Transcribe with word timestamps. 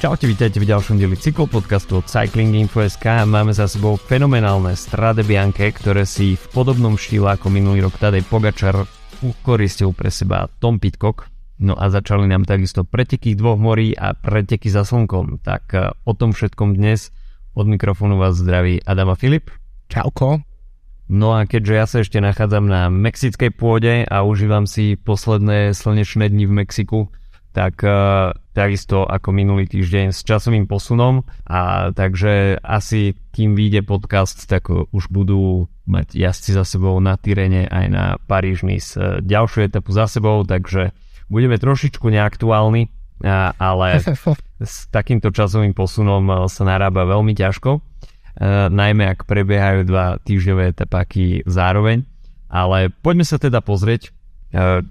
Čaute, 0.00 0.24
vítajte 0.24 0.64
v 0.64 0.72
ďalšom 0.72 0.96
dieli 0.96 1.12
cyklopodcastu 1.12 2.00
od 2.00 2.08
Cycling 2.08 2.56
Info.sk. 2.56 3.04
Máme 3.28 3.52
za 3.52 3.68
sebou 3.68 4.00
fenomenálne 4.00 4.72
Strade 4.72 5.20
Bianche, 5.20 5.68
ktoré 5.76 6.08
si 6.08 6.40
v 6.40 6.44
podobnom 6.56 6.96
štýle 6.96 7.36
ako 7.36 7.52
minulý 7.52 7.84
rok 7.84 8.00
Tadej 8.00 8.24
Pogačar 8.24 8.80
ukoristil 9.20 9.92
pre 9.92 10.08
seba 10.08 10.48
Tom 10.56 10.80
Pitcock. 10.80 11.28
No 11.60 11.76
a 11.76 11.92
začali 11.92 12.24
nám 12.24 12.48
takisto 12.48 12.80
preteky 12.80 13.36
dvoch 13.36 13.60
morí 13.60 13.92
a 13.92 14.16
preteky 14.16 14.72
za 14.72 14.88
slnkom. 14.88 15.44
Tak 15.44 15.64
e, 15.76 15.92
o 16.08 16.16
tom 16.16 16.32
všetkom 16.32 16.80
dnes 16.80 17.12
od 17.52 17.68
mikrofónu 17.68 18.16
vás 18.16 18.40
zdraví 18.40 18.80
Adama 18.80 19.20
Filip. 19.20 19.52
Čauko. 19.92 20.40
No 21.12 21.36
a 21.36 21.44
keďže 21.44 21.74
ja 21.76 21.84
sa 21.84 22.00
ešte 22.00 22.24
nachádzam 22.24 22.64
na 22.64 22.88
mexickej 22.88 23.52
pôde 23.52 24.08
a 24.08 24.24
užívam 24.24 24.64
si 24.64 24.96
posledné 24.96 25.76
slnečné 25.76 26.32
dni 26.32 26.48
v 26.48 26.56
Mexiku, 26.64 27.12
tak 27.50 27.82
uh, 27.82 28.30
takisto 28.54 29.02
ako 29.06 29.34
minulý 29.34 29.66
týždeň 29.66 30.14
s 30.14 30.22
časovým 30.22 30.70
posunom 30.70 31.26
a 31.50 31.90
takže 31.90 32.62
asi 32.62 33.18
kým 33.34 33.58
vyjde 33.58 33.82
podcast, 33.82 34.46
tak 34.46 34.70
už 34.70 35.10
budú 35.10 35.66
mať 35.90 36.14
jazdci 36.14 36.54
za 36.54 36.62
sebou 36.62 36.94
na 37.02 37.18
Tyrene 37.18 37.66
aj 37.66 37.86
na 37.90 38.04
Paríž 38.22 38.62
s 38.62 38.94
uh, 38.94 39.18
ďalšiu 39.18 39.66
etapu 39.66 39.90
za 39.90 40.06
sebou, 40.06 40.46
takže 40.46 40.94
budeme 41.26 41.58
trošičku 41.58 42.06
neaktuálni, 42.06 42.86
uh, 42.86 43.50
ale 43.58 43.98
s 44.62 44.86
takýmto 44.94 45.34
časovým 45.34 45.74
posunom 45.74 46.46
sa 46.46 46.62
narába 46.62 47.02
veľmi 47.06 47.34
ťažko, 47.34 47.70
uh, 47.78 48.70
najmä 48.70 49.10
ak 49.10 49.26
prebiehajú 49.26 49.86
dva 49.86 50.22
týždňové 50.22 50.74
etapáky 50.74 51.42
zároveň. 51.46 52.06
Ale 52.50 52.90
poďme 52.90 53.22
sa 53.22 53.38
teda 53.38 53.62
pozrieť, 53.62 54.10
E, 54.10 54.19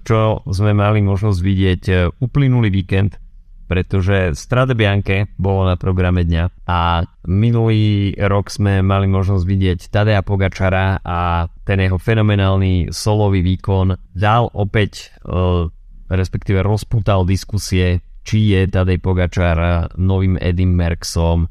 čo 0.04 0.40
sme 0.48 0.72
mali 0.72 1.04
možnosť 1.04 1.40
vidieť 1.40 1.82
e, 1.88 1.94
uplynulý 2.16 2.72
víkend, 2.72 3.20
pretože 3.68 4.32
Strade 4.34 4.72
Bianche 4.72 5.30
bolo 5.36 5.68
na 5.68 5.76
programe 5.76 6.24
dňa 6.24 6.44
a 6.64 7.04
minulý 7.28 8.16
rok 8.16 8.48
sme 8.48 8.80
mali 8.80 9.06
možnosť 9.06 9.44
vidieť 9.44 9.78
Tadea 9.92 10.24
Pogačara 10.24 11.04
a 11.04 11.46
ten 11.62 11.78
jeho 11.78 12.00
fenomenálny 12.00 12.90
solový 12.90 13.44
výkon 13.44 13.94
dal 14.16 14.48
opäť, 14.56 15.12
e, 15.28 15.68
respektíve 16.08 16.64
rozputal 16.64 17.28
diskusie, 17.28 18.00
či 18.24 18.56
je 18.56 18.64
Tadej 18.64 18.96
Pogačar 18.96 19.92
novým 20.00 20.40
Edim 20.40 20.72
Merksom 20.72 21.44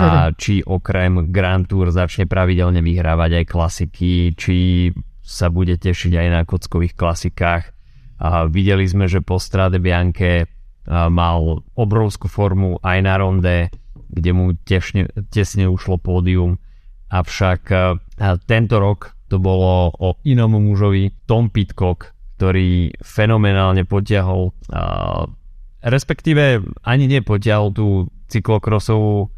a 0.00 0.08
či 0.40 0.64
okrem 0.64 1.28
Grand 1.28 1.68
Tour 1.68 1.92
začne 1.92 2.24
pravidelne 2.24 2.80
vyhrávať 2.80 3.44
aj 3.44 3.44
klasiky, 3.44 4.32
či 4.32 4.88
sa 5.32 5.48
bude 5.48 5.80
tešiť 5.80 6.12
aj 6.12 6.28
na 6.28 6.40
kockových 6.44 6.92
klasikách. 6.92 7.72
A 8.20 8.44
videli 8.46 8.84
sme, 8.84 9.08
že 9.08 9.24
po 9.24 9.40
Strade 9.40 9.80
Bianche 9.80 10.46
mal 10.86 11.64
obrovskú 11.72 12.28
formu 12.28 12.76
aj 12.84 12.98
na 13.00 13.14
ronde, 13.16 13.72
kde 14.12 14.30
mu 14.36 14.52
tesne, 14.62 15.08
tesne 15.32 15.66
ušlo 15.72 15.96
pódium. 15.96 16.60
Avšak 17.08 17.62
tento 18.44 18.76
rok 18.76 19.16
to 19.32 19.40
bolo 19.40 19.88
o 19.96 20.20
inom 20.28 20.60
mužovi, 20.60 21.24
Tom 21.24 21.48
Pitcock, 21.48 22.12
ktorý 22.36 22.92
fenomenálne 23.00 23.88
potiahol, 23.88 24.52
respektíve 25.80 26.60
ani 26.84 27.04
nepotiahol 27.08 27.72
tú 27.72 28.12
cyklokrosovú 28.28 29.32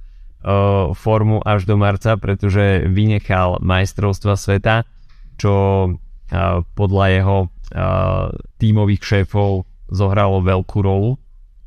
formu 0.93 1.41
až 1.41 1.65
do 1.65 1.81
marca, 1.81 2.21
pretože 2.21 2.85
vynechal 2.89 3.65
majstrovstva 3.65 4.37
sveta 4.37 4.85
čo 5.39 5.55
podľa 6.75 7.05
jeho 7.15 7.39
tímových 8.59 9.03
šéfov 9.03 9.67
zohralo 9.91 10.43
veľkú 10.43 10.79
rolu, 10.83 11.21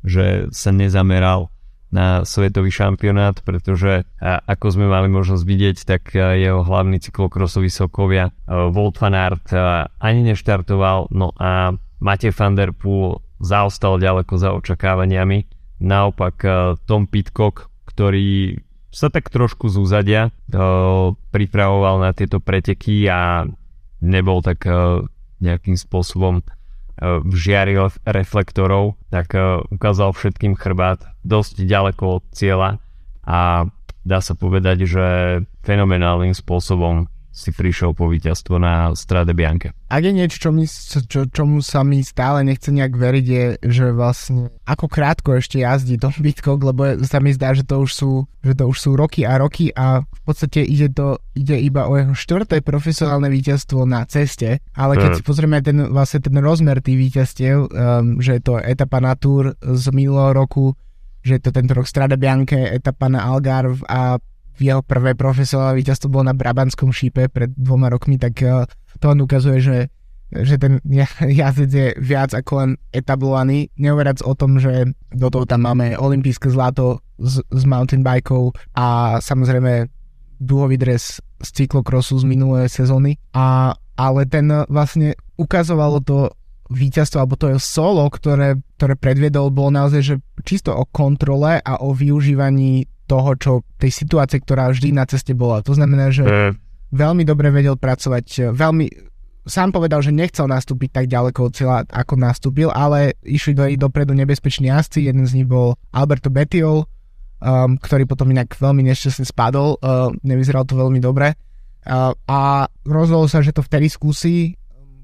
že 0.04 0.52
sa 0.52 0.70
nezameral 0.74 1.48
na 1.88 2.20
svetový 2.20 2.68
šampionát, 2.68 3.40
pretože 3.40 4.04
ako 4.20 4.66
sme 4.68 4.92
mali 4.92 5.08
možnosť 5.08 5.40
vidieť, 5.40 5.76
tak 5.88 6.12
jeho 6.12 6.60
hlavný 6.60 7.00
cyklokrosový 7.00 7.72
sokovia 7.72 8.28
Wout 8.44 9.00
van 9.00 9.16
Aert 9.16 9.48
ani 9.96 10.20
neštartoval, 10.28 11.08
no 11.08 11.32
a 11.40 11.72
Matej 12.04 12.36
van 12.36 12.54
der 12.54 12.76
Poel 12.76 13.24
zaostal 13.40 13.96
ďaleko 13.96 14.34
za 14.36 14.52
očakávaniami. 14.52 15.48
Naopak 15.80 16.44
Tom 16.84 17.08
Pitcock, 17.08 17.72
ktorý 17.88 18.58
sa 18.88 19.12
tak 19.12 19.28
trošku 19.28 19.68
z 19.68 19.76
úzadia 19.78 20.22
pripravoval 21.30 22.00
na 22.00 22.10
tieto 22.16 22.40
preteky 22.40 23.04
a 23.08 23.44
nebol 24.00 24.40
tak 24.40 24.64
uh, 24.64 25.04
nejakým 25.42 25.76
spôsobom 25.76 26.40
uh, 26.40 27.20
v 27.20 27.34
žiari 27.34 27.76
reflektorov, 28.06 28.96
tak 29.12 29.34
uh, 29.34 29.60
ukázal 29.68 30.14
všetkým 30.14 30.54
chrbát 30.54 31.02
dosť 31.26 31.66
ďaleko 31.66 32.22
od 32.22 32.24
cieľa 32.32 32.70
a 33.28 33.68
dá 34.08 34.18
sa 34.24 34.32
povedať, 34.32 34.88
že 34.88 35.06
fenomenálnym 35.66 36.32
spôsobom 36.32 37.10
si 37.38 37.54
prišiel 37.54 37.94
po 37.94 38.10
víťazstvo 38.10 38.58
na 38.58 38.90
Strade 38.98 39.30
Bianche. 39.30 39.70
Ak 39.86 40.02
je 40.02 40.10
niečo, 40.10 40.42
čo 40.42 40.50
mi, 40.50 40.66
čo, 40.66 41.30
čomu 41.30 41.62
sa 41.62 41.86
mi 41.86 42.02
stále 42.02 42.42
nechce 42.42 42.74
nejak 42.74 42.98
veriť, 42.98 43.26
je, 43.30 43.44
že 43.62 43.94
vlastne 43.94 44.50
ako 44.66 44.90
krátko 44.90 45.38
ešte 45.38 45.62
jazdí 45.62 46.02
Tom 46.02 46.10
Pitcock, 46.10 46.58
lebo 46.58 46.98
sa 47.06 47.22
mi 47.22 47.30
zdá, 47.30 47.54
že 47.54 47.62
to 47.62 47.86
už 47.86 47.90
sú, 47.94 48.12
že 48.42 48.58
to 48.58 48.66
už 48.66 48.76
sú 48.76 48.90
roky 48.98 49.22
a 49.22 49.38
roky 49.38 49.70
a 49.70 50.02
v 50.02 50.20
podstate 50.26 50.66
ide 50.66 50.90
to 50.90 51.22
ide 51.38 51.54
iba 51.62 51.86
o 51.86 51.94
jeho 51.94 52.12
štvrté 52.18 52.58
profesionálne 52.60 53.30
víťazstvo 53.30 53.86
na 53.86 54.02
ceste, 54.10 54.58
ale 54.74 54.98
keď 54.98 55.10
mm. 55.14 55.16
si 55.16 55.22
pozrieme 55.22 55.58
ten, 55.62 55.78
vlastne 55.94 56.18
ten 56.18 56.34
rozmer 56.42 56.82
tých 56.82 56.98
víťazstiev, 56.98 57.56
um, 57.70 58.18
že 58.18 58.36
je 58.36 58.42
to 58.42 58.58
etapa 58.58 58.98
na 58.98 59.14
Tour 59.14 59.54
z 59.62 59.84
minulého 59.94 60.34
roku, 60.34 60.74
že 61.22 61.38
je 61.38 61.42
to 61.46 61.50
tento 61.54 61.72
rok 61.78 61.86
Strada 61.86 62.18
Bianche, 62.18 62.58
etapa 62.66 63.06
na 63.06 63.24
Algarve 63.24 63.82
a 63.86 64.18
jeho 64.58 64.82
prvé 64.82 65.14
profesionálne 65.14 65.78
víťazstvo 65.78 66.10
bolo 66.10 66.30
na 66.30 66.36
Brabanskom 66.36 66.90
šípe 66.90 67.30
pred 67.30 67.54
dvoma 67.54 67.88
rokmi, 67.88 68.18
tak 68.18 68.34
eh, 68.42 68.66
to 68.98 69.14
on 69.14 69.22
ukazuje, 69.22 69.58
že, 69.62 69.78
že 70.34 70.58
ten 70.58 70.82
jazdec 71.40 71.70
je 71.70 71.88
viac 72.02 72.34
ako 72.34 72.52
len 72.62 72.70
etablovaný. 72.90 73.70
Neuverac 73.78 74.20
o 74.26 74.34
tom, 74.34 74.58
že 74.58 74.90
do 75.14 75.28
toho 75.30 75.46
tam 75.46 75.64
máme 75.66 75.94
olympijské 75.94 76.50
zlato 76.50 77.00
z, 77.18 77.42
z 77.46 77.62
mountain 77.64 78.02
bikeov 78.02 78.54
a 78.74 79.18
samozrejme 79.22 79.90
dúhový 80.38 80.78
dres 80.78 81.18
z 81.42 81.48
cyklokrosu 81.54 82.18
z 82.18 82.24
minulé 82.26 82.70
sezóny. 82.70 83.18
A, 83.34 83.74
ale 83.98 84.26
ten 84.26 84.50
vlastne 84.70 85.18
ukazovalo 85.38 86.02
to 86.02 86.30
víťazstvo 86.68 87.24
alebo 87.24 87.36
to 87.40 87.56
je 87.56 87.58
solo, 87.58 88.04
ktoré, 88.12 88.60
ktoré 88.76 88.94
predviedol, 88.94 89.48
bolo 89.48 89.72
naozaj 89.72 90.02
že 90.04 90.14
čisto 90.44 90.76
o 90.76 90.84
kontrole 90.84 91.58
a 91.64 91.80
o 91.80 91.96
využívaní 91.96 92.84
toho, 93.08 93.30
čo 93.40 93.52
tej 93.80 93.88
situácie, 93.88 94.44
ktorá 94.44 94.68
vždy 94.68 94.92
na 94.92 95.08
ceste 95.08 95.32
bola. 95.32 95.64
To 95.64 95.72
znamená, 95.72 96.12
že 96.12 96.28
mm. 96.28 96.52
veľmi 96.92 97.24
dobre 97.24 97.48
vedel 97.48 97.80
pracovať, 97.80 98.52
veľmi 98.52 99.08
sám 99.48 99.72
povedal, 99.72 100.04
že 100.04 100.12
nechcel 100.12 100.44
nastúpiť 100.44 100.92
tak 100.92 101.06
ďaleko 101.08 101.48
od 101.48 101.52
cieľa, 101.56 101.78
ako 101.88 102.14
nastúpil, 102.20 102.68
ale 102.68 103.16
išli 103.24 103.56
do 103.56 103.64
dopredu 103.88 104.12
nebezpeční 104.12 104.68
jazdci, 104.68 105.08
jeden 105.08 105.24
z 105.24 105.40
nich 105.40 105.48
bol 105.48 105.80
Alberto 105.90 106.28
Bettiol, 106.28 106.84
um, 106.84 107.80
ktorý 107.80 108.04
potom 108.04 108.28
inak 108.28 108.52
veľmi 108.52 108.84
nešťastne 108.84 109.24
spadol, 109.24 109.80
uh, 109.80 110.12
nevyzeral 110.20 110.68
to 110.68 110.76
veľmi 110.76 111.00
dobre. 111.00 111.32
Uh, 111.88 112.12
a 112.28 112.68
rozhodol 112.84 113.32
sa, 113.32 113.40
že 113.40 113.56
to 113.56 113.64
vtedy 113.64 113.88
skúsi, 113.88 114.57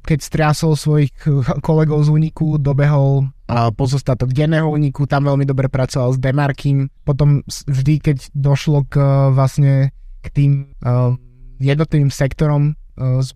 keď 0.04 0.19
striasol 0.20 0.76
svojich 0.76 1.16
kolegov 1.65 2.04
z 2.04 2.12
úniku, 2.12 2.60
dobehol 2.60 3.32
pozostatok 3.75 4.37
denného 4.37 4.69
úniku, 4.69 5.09
tam 5.09 5.25
veľmi 5.25 5.48
dobre 5.48 5.72
pracoval 5.72 6.12
s 6.12 6.20
Demarkim. 6.20 6.92
Potom 7.09 7.41
vždy, 7.48 7.94
keď 8.04 8.16
došlo 8.37 8.84
k 8.84 9.00
vlastne 9.32 9.97
k 10.21 10.27
tým 10.28 10.53
jednotlivým 11.60 12.12
sektorom 12.12 12.77
s 12.97 13.33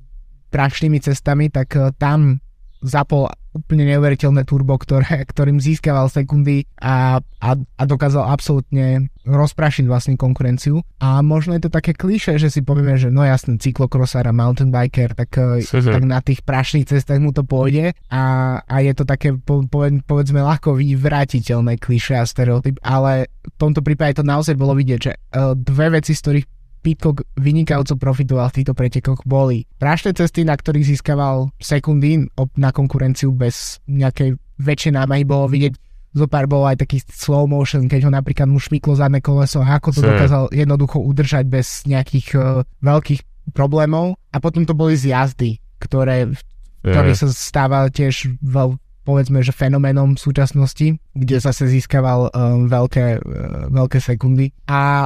prašnými 0.53 1.01
cestami, 1.01 1.49
tak 1.49 1.77
tam 1.97 2.41
zapol 2.85 3.33
úplne 3.59 3.85
neuveriteľné 3.95 4.47
turbo, 4.47 4.79
ktoré, 4.79 5.27
ktorým 5.27 5.59
získaval 5.59 6.07
sekundy 6.09 6.65
a, 6.79 7.19
a, 7.21 7.51
a 7.59 7.83
dokázal 7.85 8.25
absolútne 8.31 9.11
rozprašiť 9.29 9.85
vlastne 9.85 10.15
konkurenciu. 10.17 10.81
A 11.03 11.21
možno 11.21 11.53
je 11.59 11.69
to 11.69 11.71
také 11.75 11.93
kliše, 11.93 12.41
že 12.41 12.49
si 12.49 12.65
povieme, 12.65 12.97
že 12.97 13.13
no 13.13 13.27
jasný 13.27 13.61
cyklokrosár 13.61 14.25
a 14.25 14.33
mountain 14.33 14.73
biker, 14.73 15.13
tak, 15.13 15.35
mm 15.37 15.91
tak 15.99 16.05
na 16.05 16.21
tých 16.21 16.45
prašných 16.45 16.89
cestách 16.89 17.19
mu 17.19 17.33
to 17.33 17.43
pôjde 17.43 17.97
a, 18.13 18.25
a 18.61 18.77
je 18.85 18.93
to 18.93 19.05
také 19.09 19.35
po, 19.35 19.65
po, 19.67 19.89
povedzme 20.05 20.41
ľahko 20.41 20.77
vyvrátiteľné 20.77 21.81
kliše 21.81 22.19
a 22.19 22.29
stereotyp, 22.29 22.77
ale 22.85 23.33
v 23.43 23.57
tomto 23.57 23.81
prípade 23.81 24.21
to 24.21 24.25
naozaj 24.27 24.55
bolo 24.55 24.77
vidieť, 24.77 25.01
že 25.01 25.13
uh, 25.17 25.57
dve 25.57 25.99
veci, 25.99 26.13
z 26.13 26.21
ktorých 26.21 26.47
Pitcock 26.89 27.21
vynikajúco 27.37 28.01
profitoval 28.01 28.49
v 28.49 28.57
týchto 28.57 28.73
pretekoch 28.73 29.21
boli 29.29 29.69
prašné 29.77 30.17
cesty, 30.17 30.41
na 30.41 30.57
ktorých 30.57 30.97
získaval 30.97 31.53
sekundy 31.61 32.25
na 32.57 32.73
konkurenciu 32.73 33.29
bez 33.37 33.77
nejakej 33.85 34.41
väčšej 34.57 34.97
námahy. 34.97 35.29
Bolo 35.29 35.53
vidieť 35.53 35.77
zo 36.17 36.25
pár 36.25 36.49
bolo 36.49 36.65
aj 36.65 36.81
taký 36.81 37.05
slow 37.13 37.45
motion, 37.45 37.85
keď 37.93 38.09
ho 38.09 38.11
napríklad 38.17 38.49
mu 38.49 38.57
šmyklo 38.57 38.97
zadné 38.97 39.21
koleso, 39.21 39.61
ako 39.61 39.93
to 39.93 40.01
dokázal 40.01 40.49
jednoducho 40.49 40.97
udržať 41.05 41.45
bez 41.45 41.85
nejakých 41.85 42.29
uh, 42.41 42.65
veľkých 42.81 43.53
problémov. 43.53 44.17
A 44.33 44.41
potom 44.41 44.65
to 44.65 44.73
boli 44.73 44.97
zjazdy, 44.97 45.61
ktoré, 45.77 46.33
ktoré 46.81 47.13
sa 47.13 47.29
stáva 47.29 47.93
tiež 47.93 48.41
veľ, 48.41 48.81
povedzme, 49.05 49.45
že 49.45 49.53
fenoménom 49.53 50.17
v 50.17 50.25
súčasnosti, 50.25 50.97
kde 51.13 51.37
zase 51.37 51.69
získaval 51.69 52.33
um, 52.33 52.65
veľké, 52.65 53.21
uh, 53.21 53.69
veľké 53.69 54.01
sekundy. 54.01 54.57
A 54.65 55.05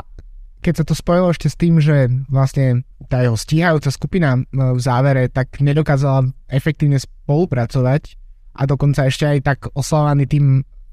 keď 0.62 0.74
sa 0.80 0.84
to 0.86 0.94
spojilo 0.94 1.34
ešte 1.34 1.50
s 1.50 1.58
tým, 1.58 1.82
že 1.82 2.06
vlastne 2.30 2.86
tá 3.10 3.20
jeho 3.20 3.34
stíhajúca 3.34 3.90
skupina 3.90 4.38
v 4.54 4.80
závere 4.80 5.26
tak 5.26 5.58
nedokázala 5.58 6.30
efektívne 6.46 7.02
spolupracovať 7.02 8.14
a 8.54 8.62
dokonca 8.64 9.10
ešte 9.10 9.26
aj 9.26 9.38
tak 9.42 9.58
oslávaný 9.74 10.30
tým 10.30 10.46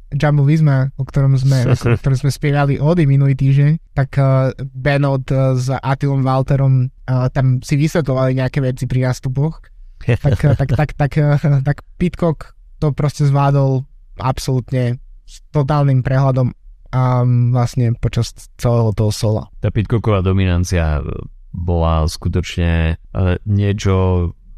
Jumbo 0.09 0.41
Visma, 0.41 0.89
o 0.97 1.05
ktorom 1.05 1.37
sme, 1.37 1.69
o 1.73 1.97
ktorom 2.01 2.17
sme 2.17 2.33
spievali 2.33 2.81
ody 2.81 3.05
minulý 3.05 3.37
týždeň, 3.37 3.93
tak 3.93 4.17
uh, 4.17 4.49
Benot 4.57 5.29
uh, 5.29 5.53
s 5.53 5.69
Attilom 5.69 6.25
Walterom 6.25 6.89
uh, 6.89 7.29
tam 7.29 7.61
si 7.61 7.77
vysvetovali 7.77 8.33
nejaké 8.33 8.57
veci 8.65 8.89
pri 8.89 9.05
nástupoch. 9.05 9.61
tak, 10.25 10.39
uh, 10.41 10.57
tak, 10.57 10.69
tak, 10.73 10.89
tak, 10.97 11.11
uh, 11.21 11.61
tak 11.61 11.85
Pitcock 12.01 12.57
to 12.81 12.89
proste 12.89 13.29
zvládol 13.29 13.85
absolútne 14.17 14.97
s 15.29 15.45
totálnym 15.53 16.01
prehľadom 16.01 16.57
a 16.89 17.21
vlastne 17.53 17.93
počas 17.97 18.33
celého 18.57 18.89
toho 18.97 19.11
sola. 19.13 19.43
Tá 19.61 19.69
Pitcocková 19.69 20.25
dominancia 20.25 21.05
bola 21.53 22.05
skutočne 22.05 22.97
niečo, 23.45 23.95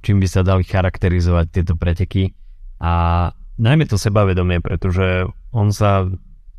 čím 0.04 0.20
by 0.20 0.28
sa 0.28 0.42
dali 0.44 0.64
charakterizovať 0.64 1.46
tieto 1.52 1.74
preteky 1.76 2.36
a 2.82 3.28
najmä 3.62 3.86
to 3.86 3.96
sebavedomie, 3.96 4.60
pretože 4.60 5.30
on 5.54 5.70
sa 5.70 6.10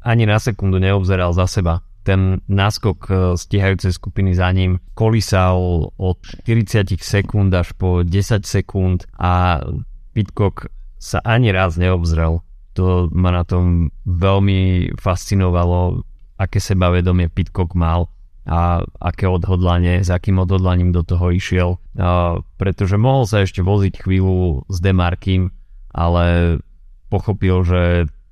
ani 0.02 0.24
na 0.26 0.38
sekundu 0.38 0.78
neobzeral 0.78 1.34
za 1.34 1.50
seba. 1.50 1.82
Ten 2.02 2.42
náskok 2.50 2.98
e, 3.06 3.12
stíhajúcej 3.38 3.94
skupiny 3.94 4.34
za 4.34 4.50
ním 4.50 4.82
kolísal 4.98 5.86
od 5.94 6.18
40 6.42 6.98
sekúnd 6.98 7.54
až 7.54 7.70
po 7.78 8.02
10 8.02 8.42
sekúnd 8.42 9.06
a 9.14 9.62
Pitcock 10.10 10.66
sa 10.98 11.22
ani 11.22 11.54
raz 11.54 11.78
neobzrel. 11.78 12.42
To 12.78 13.12
ma 13.12 13.30
na 13.34 13.44
tom 13.44 13.92
veľmi 14.08 14.92
fascinovalo, 14.96 16.02
aké 16.40 16.58
sebavedomie 16.58 17.28
Pitcock 17.28 17.76
mal 17.76 18.08
a 18.42 18.82
aké 18.98 19.30
odhodlanie, 19.30 20.02
s 20.02 20.10
akým 20.10 20.42
odhodlaním 20.42 20.90
do 20.90 21.06
toho 21.06 21.30
išiel. 21.30 21.78
A 21.94 22.42
pretože 22.58 22.98
mohol 22.98 23.28
sa 23.28 23.46
ešte 23.46 23.62
voziť 23.62 24.02
chvíľu 24.02 24.66
s 24.66 24.76
Demarkým, 24.82 25.54
ale 25.94 26.58
pochopil, 27.06 27.62
že 27.62 27.82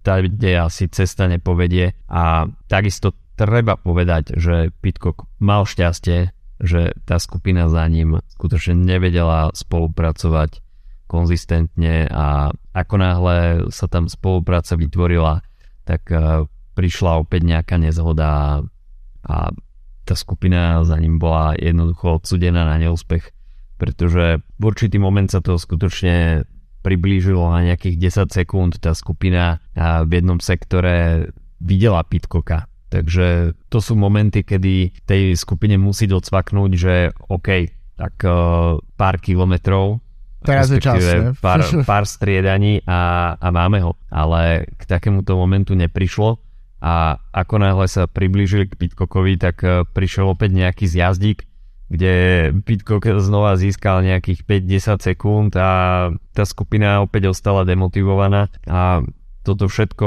kde 0.01 0.57
asi 0.59 0.89
cesta 0.89 1.29
nepovedie 1.29 1.95
a 2.09 2.49
takisto 2.67 3.15
treba 3.37 3.77
povedať, 3.77 4.35
že 4.41 4.73
Pitcock 4.83 5.29
mal 5.39 5.69
šťastie, 5.69 6.33
že 6.61 6.93
tá 7.05 7.17
skupina 7.21 7.69
za 7.69 7.85
ním 7.87 8.19
skutočne 8.35 8.77
nevedela 8.77 9.53
spolupracovať 9.53 10.65
konzistentne 11.11 12.07
a 12.07 12.55
ako 12.71 12.95
náhle 12.95 13.39
sa 13.75 13.91
tam 13.91 14.07
spolupráca 14.07 14.79
vytvorila, 14.79 15.43
tak 15.83 16.07
e, 16.15 16.47
prišla 16.79 17.27
opäť 17.27 17.43
nejaká 17.51 17.75
nezhoda 17.83 18.63
a 19.27 19.37
tá 20.07 20.15
skupina 20.15 20.81
za 20.87 20.95
ním 20.97 21.19
bola 21.19 21.59
jednoducho 21.59 22.23
odsudená 22.23 22.63
na 22.63 22.79
neúspech, 22.79 23.35
pretože 23.77 24.39
v 24.59 24.63
určitý 24.63 25.03
moment 25.03 25.27
sa 25.27 25.43
to 25.43 25.59
skutočne 25.59 26.47
priblížilo 26.81 27.45
na 27.53 27.61
nejakých 27.69 28.25
10 28.27 28.33
sekúnd 28.33 28.73
tá 28.81 28.97
skupina 28.97 29.61
v 29.77 30.11
jednom 30.11 30.41
sektore 30.41 31.29
videla 31.61 32.01
Pitkoka. 32.03 32.65
Takže 32.91 33.55
to 33.71 33.79
sú 33.79 33.95
momenty, 33.95 34.43
kedy 34.43 34.91
tej 35.07 35.39
skupine 35.39 35.79
musí 35.79 36.11
docvaknúť, 36.11 36.71
že 36.75 36.95
OK, 37.31 37.71
tak 37.95 38.15
uh, 38.27 38.81
pár 38.99 39.21
kilometrov 39.23 40.03
Teraz 40.41 40.73
je 40.73 40.81
čas, 40.81 41.01
pár, 41.41 41.61
pár 41.91 42.05
striedaní 42.09 42.81
a, 42.89 43.35
a 43.37 43.49
máme 43.53 43.85
ho. 43.85 43.93
Ale 44.09 44.69
k 44.81 44.83
takémuto 44.89 45.37
momentu 45.37 45.77
neprišlo 45.77 46.41
a 46.81 47.21
ako 47.37 47.61
náhle 47.61 47.87
sa 47.93 48.09
priblížili 48.09 48.73
k 48.73 48.79
Pitkokovi, 48.81 49.37
tak 49.37 49.61
uh, 49.61 49.85
prišiel 49.85 50.33
opäť 50.33 50.57
nejaký 50.57 50.89
zjazdík 50.89 51.45
kde 51.91 52.15
Pitcock 52.63 53.03
znova 53.19 53.59
získal 53.59 54.07
nejakých 54.07 54.47
5-10 54.47 55.11
sekúnd 55.11 55.51
a 55.59 55.71
tá 56.31 56.47
skupina 56.47 57.03
opäť 57.03 57.35
ostala 57.35 57.67
demotivovaná 57.67 58.47
a 58.71 59.03
toto 59.43 59.67
všetko 59.67 60.07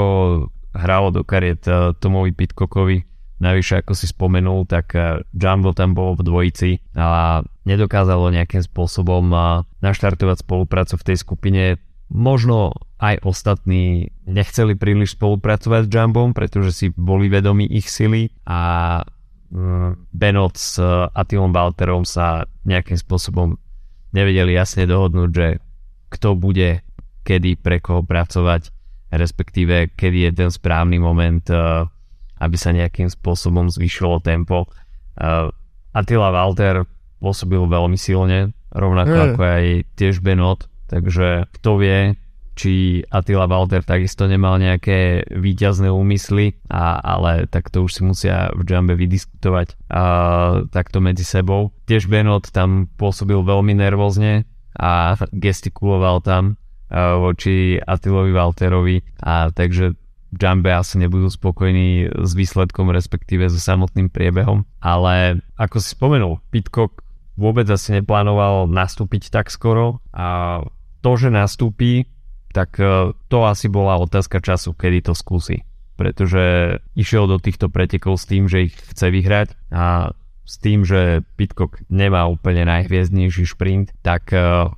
hralo 0.72 1.12
do 1.12 1.22
kariet 1.22 1.60
eh, 1.68 1.92
Tomovi 2.00 2.32
Pitcockovi. 2.32 3.04
Navyše, 3.42 3.82
ako 3.82 3.92
si 3.98 4.06
spomenul, 4.06 4.66
tak 4.68 4.94
eh, 4.94 5.22
Jumbo 5.34 5.74
tam 5.74 5.92
bol 5.96 6.14
v 6.14 6.22
dvojici 6.22 6.70
a 6.94 7.42
nedokázalo 7.66 8.30
nejakým 8.30 8.62
spôsobom 8.62 9.24
eh, 9.30 9.40
naštartovať 9.82 10.46
spoluprácu 10.46 10.94
v 11.00 11.06
tej 11.06 11.16
skupine. 11.18 11.62
Možno 12.14 12.76
aj 13.00 13.24
ostatní 13.26 14.14
nechceli 14.28 14.78
príliš 14.78 15.16
spolupracovať 15.18 15.88
s 15.88 15.92
Jumbom, 15.92 16.36
pretože 16.36 16.70
si 16.70 16.86
boli 16.92 17.26
vedomi 17.32 17.66
ich 17.66 17.90
sily 17.90 18.30
a 18.46 19.02
Mm, 19.54 20.10
Benot 20.10 20.58
s 20.58 20.82
uh, 20.82 21.06
Attilom 21.14 21.54
Walterom 21.54 22.02
sa 22.02 22.42
nejakým 22.66 22.98
spôsobom 22.98 23.54
nevedeli 24.10 24.58
jasne 24.58 24.82
dohodnúť, 24.82 25.30
že 25.30 25.48
kto 26.10 26.34
bude 26.34 26.82
kedy 27.22 27.62
pre 27.62 27.78
koho 27.78 28.02
pracovať, 28.02 28.74
respektíve 29.14 29.94
kedy 29.94 30.26
je 30.26 30.30
ten 30.34 30.50
správny 30.50 30.98
moment, 30.98 31.46
aby 32.44 32.56
sa 32.60 32.76
nejakým 32.76 33.08
spôsobom 33.08 33.72
zvyšilo 33.72 34.20
tempo. 34.20 34.68
Uh, 35.16 35.48
Attila 35.96 36.28
Walter 36.34 36.84
pôsobil 37.22 37.62
veľmi 37.64 37.96
silne, 37.96 38.52
rovnako 38.74 39.14
mm. 39.14 39.24
ako 39.32 39.40
aj 39.40 39.64
tiež 39.96 40.20
Benot, 40.20 40.68
takže 40.90 41.48
kto 41.56 41.70
vie, 41.80 41.98
či 42.54 43.02
Attila 43.10 43.50
Walter 43.50 43.82
takisto 43.82 44.30
nemal 44.30 44.62
nejaké 44.62 45.26
výťazné 45.26 45.90
úmysly, 45.90 46.54
a, 46.70 46.98
ale 47.02 47.50
tak 47.50 47.70
to 47.70 47.82
už 47.82 47.90
si 47.98 48.02
musia 48.06 48.50
v 48.54 48.62
Jumbe 48.62 48.94
vydiskutovať 48.94 49.74
a, 49.90 50.02
takto 50.70 51.02
medzi 51.02 51.26
sebou. 51.26 51.74
Tiež 51.90 52.06
Benot 52.06 52.50
tam 52.54 52.86
pôsobil 52.94 53.38
veľmi 53.42 53.74
nervózne 53.74 54.46
a 54.74 55.18
gestikuloval 55.34 56.22
tam 56.22 56.54
a, 56.90 57.18
voči 57.18 57.78
Attilovi 57.78 58.30
Walterovi 58.30 58.96
a 59.22 59.50
takže 59.50 59.98
Jumbe 60.34 60.70
asi 60.74 60.98
nebudú 60.98 61.30
spokojní 61.30 62.10
s 62.10 62.30
výsledkom, 62.34 62.90
respektíve 62.90 63.46
so 63.48 63.58
samotným 63.58 64.10
priebehom. 64.10 64.66
Ale 64.82 65.40
ako 65.56 65.76
si 65.78 65.94
spomenul, 65.94 66.42
Pitcock 66.50 67.04
vôbec 67.34 67.66
asi 67.70 67.98
neplánoval 67.98 68.70
nastúpiť 68.70 69.30
tak 69.30 69.50
skoro 69.50 69.98
a 70.14 70.60
to, 71.02 71.10
že 71.18 71.28
nastúpi, 71.28 72.08
tak 72.54 72.78
e, 72.78 73.12
to 73.28 73.38
asi 73.44 73.66
bola 73.66 73.98
otázka 73.98 74.38
času, 74.40 74.72
kedy 74.72 75.10
to 75.10 75.12
skúsi. 75.12 75.66
Pretože 75.98 76.78
išiel 76.94 77.26
do 77.26 77.38
týchto 77.38 77.70
pretekov 77.70 78.18
s 78.18 78.26
tým, 78.26 78.46
že 78.46 78.70
ich 78.70 78.74
chce 78.74 79.10
vyhrať 79.10 79.48
a 79.74 80.14
s 80.44 80.54
tým, 80.60 80.84
že 80.86 81.24
Pitcock 81.38 81.80
nemá 81.88 82.28
úplne 82.28 82.68
najhviezdnejší 82.68 83.48
šprint, 83.48 83.96
tak 84.04 84.28
uh, 84.34 84.68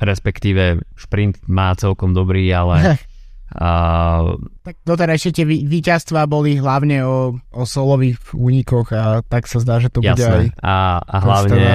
respektíve 0.00 0.80
šprint 0.96 1.44
má 1.52 1.76
celkom 1.76 2.16
dobrý, 2.16 2.48
ale 2.48 2.96
A... 3.52 3.70
Tak 4.64 4.80
doterajšie 4.88 5.30
tie 5.36 5.44
víťazstva 5.44 6.24
boli 6.24 6.56
hlavne 6.56 7.04
o, 7.04 7.36
o 7.36 7.62
solových 7.68 8.32
únikoch 8.32 8.96
a 8.96 9.20
tak 9.20 9.44
sa 9.44 9.60
zdá, 9.60 9.76
že 9.76 9.92
to 9.92 10.00
Jasné. 10.00 10.16
bude 10.16 10.24
aj... 10.24 10.46
A, 10.64 11.02
a 11.04 11.16
hlavne 11.20 11.72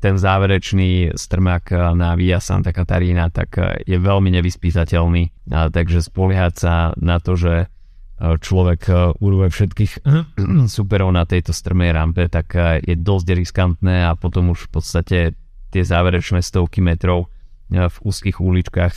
ten 0.00 0.16
záverečný 0.16 1.12
strmak 1.12 1.68
na 1.72 2.16
Via 2.16 2.40
Santa 2.40 2.72
Catarina 2.72 3.28
tak 3.28 3.60
je 3.84 3.98
veľmi 4.00 4.32
nevyspísateľný, 4.32 5.52
a, 5.52 5.68
takže 5.68 6.00
spoliehať 6.00 6.54
sa 6.56 6.74
na 6.96 7.20
to, 7.20 7.36
že 7.36 7.68
človek 8.22 8.86
urve 9.18 9.50
všetkých 9.50 10.06
superov 10.76 11.10
na 11.10 11.26
tejto 11.26 11.50
strmej 11.50 11.90
rampe, 11.92 12.30
tak 12.30 12.54
je 12.80 12.94
dosť 12.94 13.26
riskantné 13.34 14.06
a 14.06 14.14
potom 14.14 14.54
už 14.54 14.70
v 14.70 14.70
podstate 14.70 15.18
tie 15.74 15.82
záverečné 15.82 16.40
stovky 16.40 16.78
metrov 16.84 17.28
v 17.72 17.96
úzkých 18.04 18.36
uličkách 18.38 18.94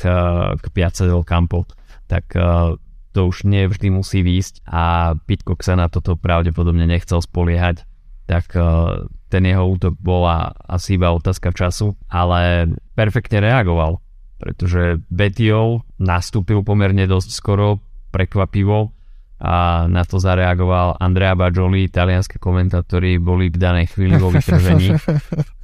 k 0.59 0.65
Piazza 0.75 1.07
del 1.07 1.23
Campo 1.23 1.63
tak 2.05 2.33
uh, 2.37 2.77
to 3.15 3.31
už 3.31 3.47
nie 3.47 3.65
vždy 3.71 3.87
musí 3.95 4.19
výjsť 4.21 4.67
a 4.67 5.15
Pitcock 5.15 5.63
sa 5.63 5.79
na 5.79 5.87
toto 5.87 6.19
pravdepodobne 6.19 6.83
nechcel 6.83 7.23
spoliehať, 7.23 7.87
tak 8.27 8.51
uh, 8.59 9.07
ten 9.31 9.47
jeho 9.47 9.63
útok 9.71 9.95
bola 9.99 10.51
asi 10.67 10.99
iba 10.99 11.15
otázka 11.15 11.55
času, 11.55 11.95
ale 12.11 12.71
perfektne 12.93 13.39
reagoval, 13.39 14.03
pretože 14.37 14.99
Betio 15.07 15.87
nastúpil 15.95 16.59
pomerne 16.61 17.07
dosť 17.07 17.29
skoro, 17.31 17.79
prekvapivo 18.11 18.95
a 19.43 19.87
na 19.91 20.07
to 20.07 20.15
zareagoval 20.15 20.95
Andrea 21.03 21.35
Bajoli, 21.35 21.91
italianské 21.91 22.39
komentátori 22.39 23.19
boli 23.19 23.51
v 23.51 23.57
danej 23.59 23.91
chvíli 23.91 24.15
vo 24.15 24.31
vytržení. 24.31 24.95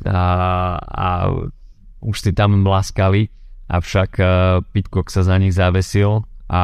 A, 0.02 0.24
a 0.82 1.08
už 2.04 2.18
si 2.20 2.32
tam 2.36 2.60
mlaskali, 2.66 3.32
avšak 3.72 4.12
uh, 4.20 4.28
Pitcock 4.76 5.08
sa 5.08 5.24
za 5.24 5.40
nich 5.40 5.56
zavesil 5.56 6.28
a 6.52 6.64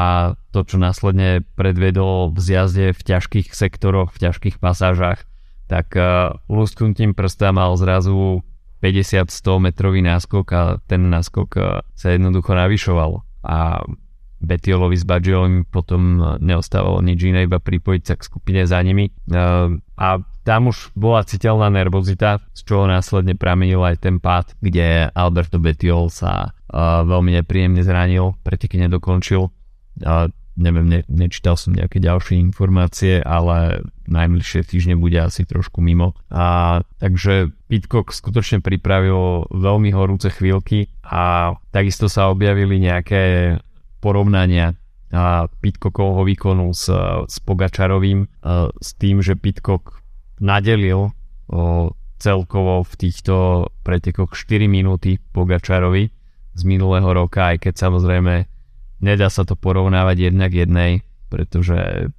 to, 0.51 0.67
čo 0.67 0.75
následne 0.75 1.48
predvedol 1.56 2.36
v 2.36 2.39
zjazde 2.44 2.91
v 2.91 3.01
ťažkých 3.08 3.56
sektoroch, 3.56 4.12
v 4.12 4.27
ťažkých 4.27 4.60
pasážach, 4.60 5.24
tak 5.72 5.96
uh, 5.96 6.36
lusknutím 6.51 7.15
prsta 7.15 7.56
mal 7.56 7.72
zrazu 7.79 8.44
50-100 8.84 9.32
metrový 9.63 10.03
náskok 10.03 10.46
a 10.51 10.62
ten 10.84 11.08
náskok 11.08 11.50
uh, 11.56 11.63
sa 11.96 12.08
jednoducho 12.12 12.51
navyšoval. 12.51 13.24
a 13.48 13.79
Betiolovi 14.38 14.94
s 14.94 15.01
Badžiovom 15.01 15.65
potom 15.65 16.22
neostávalo 16.38 17.01
nič 17.01 17.25
iné, 17.25 17.50
iba 17.50 17.58
pripojiť 17.58 18.03
sa 18.06 18.13
k 18.13 18.27
skupine 18.29 18.62
za 18.70 18.77
nimi. 18.86 19.10
A 19.98 20.08
tam 20.46 20.70
už 20.70 20.94
bola 20.94 21.25
citeľná 21.25 21.74
nervozita, 21.74 22.46
z 22.53 22.62
čoho 22.62 22.86
následne 22.86 23.34
pramenil 23.34 23.82
aj 23.82 23.98
ten 24.06 24.22
pád, 24.22 24.53
kde 24.62 25.10
Alberto 25.17 25.58
Betiol 25.58 26.13
sa 26.13 26.53
veľmi 27.01 27.34
nepríjemne 27.41 27.82
zranil, 27.82 28.38
preteky 28.46 28.77
nedokončil. 28.77 29.50
Neviem, 30.58 30.89
ne, 30.89 31.01
nečítal 31.06 31.54
som 31.54 31.77
nejaké 31.77 32.01
ďalšie 32.01 32.42
informácie, 32.42 33.22
ale 33.22 33.86
najbližšie 34.10 34.66
týždne 34.66 34.98
bude 34.98 35.22
asi 35.22 35.46
trošku 35.46 35.86
mimo. 35.86 36.18
A, 36.34 36.82
takže 36.98 37.54
Pitcock 37.70 38.10
skutočne 38.10 38.66
pripravil 38.66 39.46
veľmi 39.54 39.94
horúce 39.94 40.34
chvíľky 40.34 40.89
a 41.06 41.54
takisto 41.70 42.10
sa 42.10 42.34
objavili 42.34 42.82
nejaké 42.82 43.54
porovnania 44.01 44.74
a 45.13 45.46
Pitcockovho 45.62 46.25
výkonu 46.25 46.74
s, 46.74 46.89
s 47.30 47.38
Pogačarovým 47.46 48.25
s 48.82 48.89
tým, 48.98 49.22
že 49.22 49.38
Pitcock 49.38 50.01
nadelil 50.42 51.13
o, 51.48 51.94
celkovo 52.18 52.82
v 52.82 52.94
týchto 52.98 53.70
pretekoch 53.86 54.34
4 54.34 54.66
minúty 54.66 55.22
Pogačarovi 55.22 56.10
z 56.58 56.62
minulého 56.66 57.08
roka, 57.13 57.54
aj 57.54 57.70
keď 57.70 57.74
samozrejme 57.77 58.57
nedá 59.04 59.30
sa 59.30 59.46
to 59.46 59.54
porovnávať 59.58 60.32
jednak 60.34 60.51
jednej, 60.54 61.06
pretože 61.27 62.10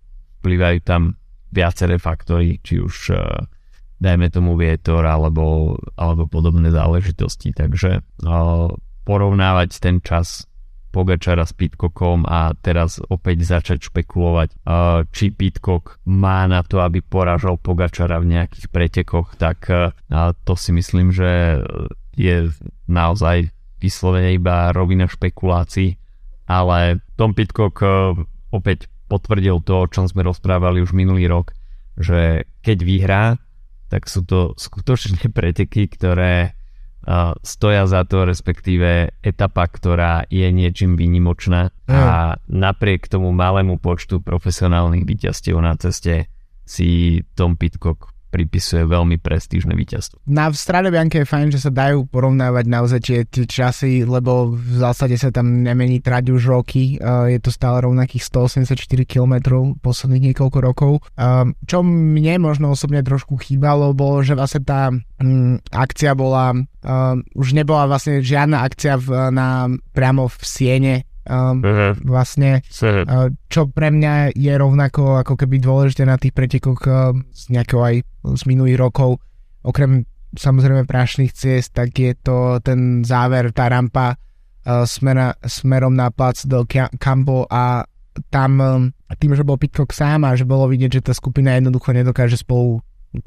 vplyvajú 0.41 0.79
tam 0.85 1.19
viaceré 1.49 1.97
faktory, 1.97 2.61
či 2.61 2.79
už 2.79 3.17
dajme 3.99 4.31
tomu 4.31 4.55
vietor 4.55 5.03
alebo, 5.03 5.75
alebo 5.99 6.31
podobné 6.31 6.71
záležitosti, 6.71 7.51
takže 7.51 8.05
porovnávať 9.03 9.71
ten 9.83 9.99
čas 10.05 10.47
Pogačara 10.89 11.45
s 11.45 11.53
Pitcockom 11.53 12.25
a 12.25 12.57
teraz 12.65 12.97
opäť 13.13 13.45
začať 13.45 13.93
špekulovať, 13.93 14.57
či 15.13 15.37
Pitcock 15.37 16.01
má 16.09 16.49
na 16.49 16.65
to, 16.65 16.81
aby 16.81 17.05
poražal 17.05 17.61
Pogačara 17.61 18.17
v 18.25 18.33
nejakých 18.33 18.73
pretekoch, 18.73 19.37
tak 19.37 19.69
to 20.45 20.55
si 20.57 20.71
myslím, 20.73 21.13
že 21.13 21.61
je 22.17 22.49
naozaj 22.89 23.53
vyslovene 23.85 24.33
iba 24.33 24.73
rovina 24.73 25.05
špekulácií, 25.05 26.01
ale 26.49 27.05
Tom 27.21 27.37
Pitcock 27.37 27.77
opäť 28.49 28.89
potvrdil 29.13 29.61
to, 29.63 29.85
o 29.85 29.91
čom 29.91 30.09
sme 30.09 30.25
rozprávali 30.25 30.81
už 30.81 30.97
minulý 30.97 31.29
rok, 31.29 31.53
že 32.01 32.49
keď 32.65 32.79
vyhrá, 32.81 33.25
tak 33.93 34.09
sú 34.09 34.25
to 34.25 34.57
skutočne 34.57 35.29
preteky, 35.37 35.87
ktoré 35.93 36.59
stoja 37.41 37.89
za 37.89 38.05
to, 38.05 38.29
respektíve 38.29 39.17
etapa, 39.25 39.65
ktorá 39.65 40.29
je 40.29 40.45
niečím 40.53 40.93
výnimočná. 40.93 41.73
A 41.89 42.37
napriek 42.53 43.09
tomu 43.09 43.33
malému 43.33 43.81
počtu 43.81 44.21
profesionálnych 44.21 45.09
víťazstiev 45.09 45.57
na 45.57 45.73
ceste 45.81 46.29
si 46.69 47.23
Tom 47.33 47.57
Pitcock 47.57 48.13
pripisuje 48.29 48.85
veľmi 48.85 49.17
prestížne 49.17 49.73
víťazstvo. 49.73 50.21
Na 50.29 50.53
strane 50.53 50.93
Bianke 50.93 51.25
je 51.25 51.29
fajn, 51.29 51.49
že 51.57 51.65
sa 51.65 51.73
dajú 51.73 52.05
porovnávať 52.13 52.65
naozaj 52.69 53.01
tie, 53.01 53.19
tie 53.25 53.49
časy, 53.49 54.05
lebo 54.05 54.53
v 54.53 54.77
zásade 54.77 55.17
sa 55.17 55.33
tam 55.33 55.65
nemení 55.65 56.05
trať 56.05 56.37
už 56.37 56.43
roky. 56.53 57.01
Uh, 57.01 57.33
je 57.33 57.41
to 57.41 57.49
stále 57.49 57.81
rovnakých 57.81 58.29
184 58.29 58.77
km 59.09 59.35
posledných 59.81 60.33
niekoľko 60.33 60.59
rokov. 60.61 60.93
Uh, 61.17 61.49
čo 61.65 61.81
mne 61.81 62.45
možno 62.45 62.77
osobne 62.77 63.01
trošku 63.01 63.41
chýbalo, 63.41 63.97
bolo, 63.97 64.21
že 64.21 64.37
vlastne 64.37 64.61
tá 64.61 64.93
um, 64.93 65.57
akcia 65.73 66.13
bola, 66.13 66.53
uh, 66.53 67.17
už 67.33 67.57
nebola 67.57 67.89
vlastne 67.89 68.21
žiadna 68.21 68.61
akcia 68.61 69.01
v, 69.01 69.33
na, 69.33 69.73
priamo 69.97 70.29
v 70.29 70.37
Siene, 70.45 71.08
Um, 71.29 71.61
uh-huh. 71.61 71.93
Vlastne, 72.09 72.65
uh, 72.65 73.29
čo 73.53 73.69
pre 73.69 73.93
mňa 73.93 74.33
je 74.33 74.53
rovnako 74.57 75.21
ako 75.21 75.37
keby 75.37 75.61
dôležité 75.61 76.09
na 76.09 76.17
tých 76.17 76.33
pretekoch 76.33 76.81
uh, 76.89 77.13
z 77.37 77.53
nejakého 77.53 77.81
aj 77.85 77.97
z 78.33 78.43
minulých 78.49 78.81
rokov, 78.81 79.21
okrem 79.61 80.09
samozrejme 80.33 80.89
prášnych 80.89 81.37
ciest, 81.37 81.77
tak 81.77 81.93
je 81.93 82.17
to 82.17 82.65
ten 82.65 83.05
záver, 83.05 83.53
tá 83.53 83.69
rampa 83.69 84.17
uh, 84.17 84.89
smera, 84.89 85.37
smerom 85.45 85.93
na 85.93 86.09
plac 86.09 86.41
del 86.49 86.65
Campo 86.97 87.45
a 87.53 87.85
tam 88.33 88.53
um, 88.59 88.83
tým, 89.21 89.37
že 89.37 89.45
bol 89.45 89.61
Pitcock 89.61 89.93
sám 89.93 90.25
a 90.25 90.33
že 90.33 90.49
bolo 90.49 90.65
vidieť, 90.67 91.01
že 91.01 91.07
tá 91.07 91.13
skupina 91.13 91.55
jednoducho 91.55 91.93
nedokáže 91.93 92.41
spolu 92.41 92.81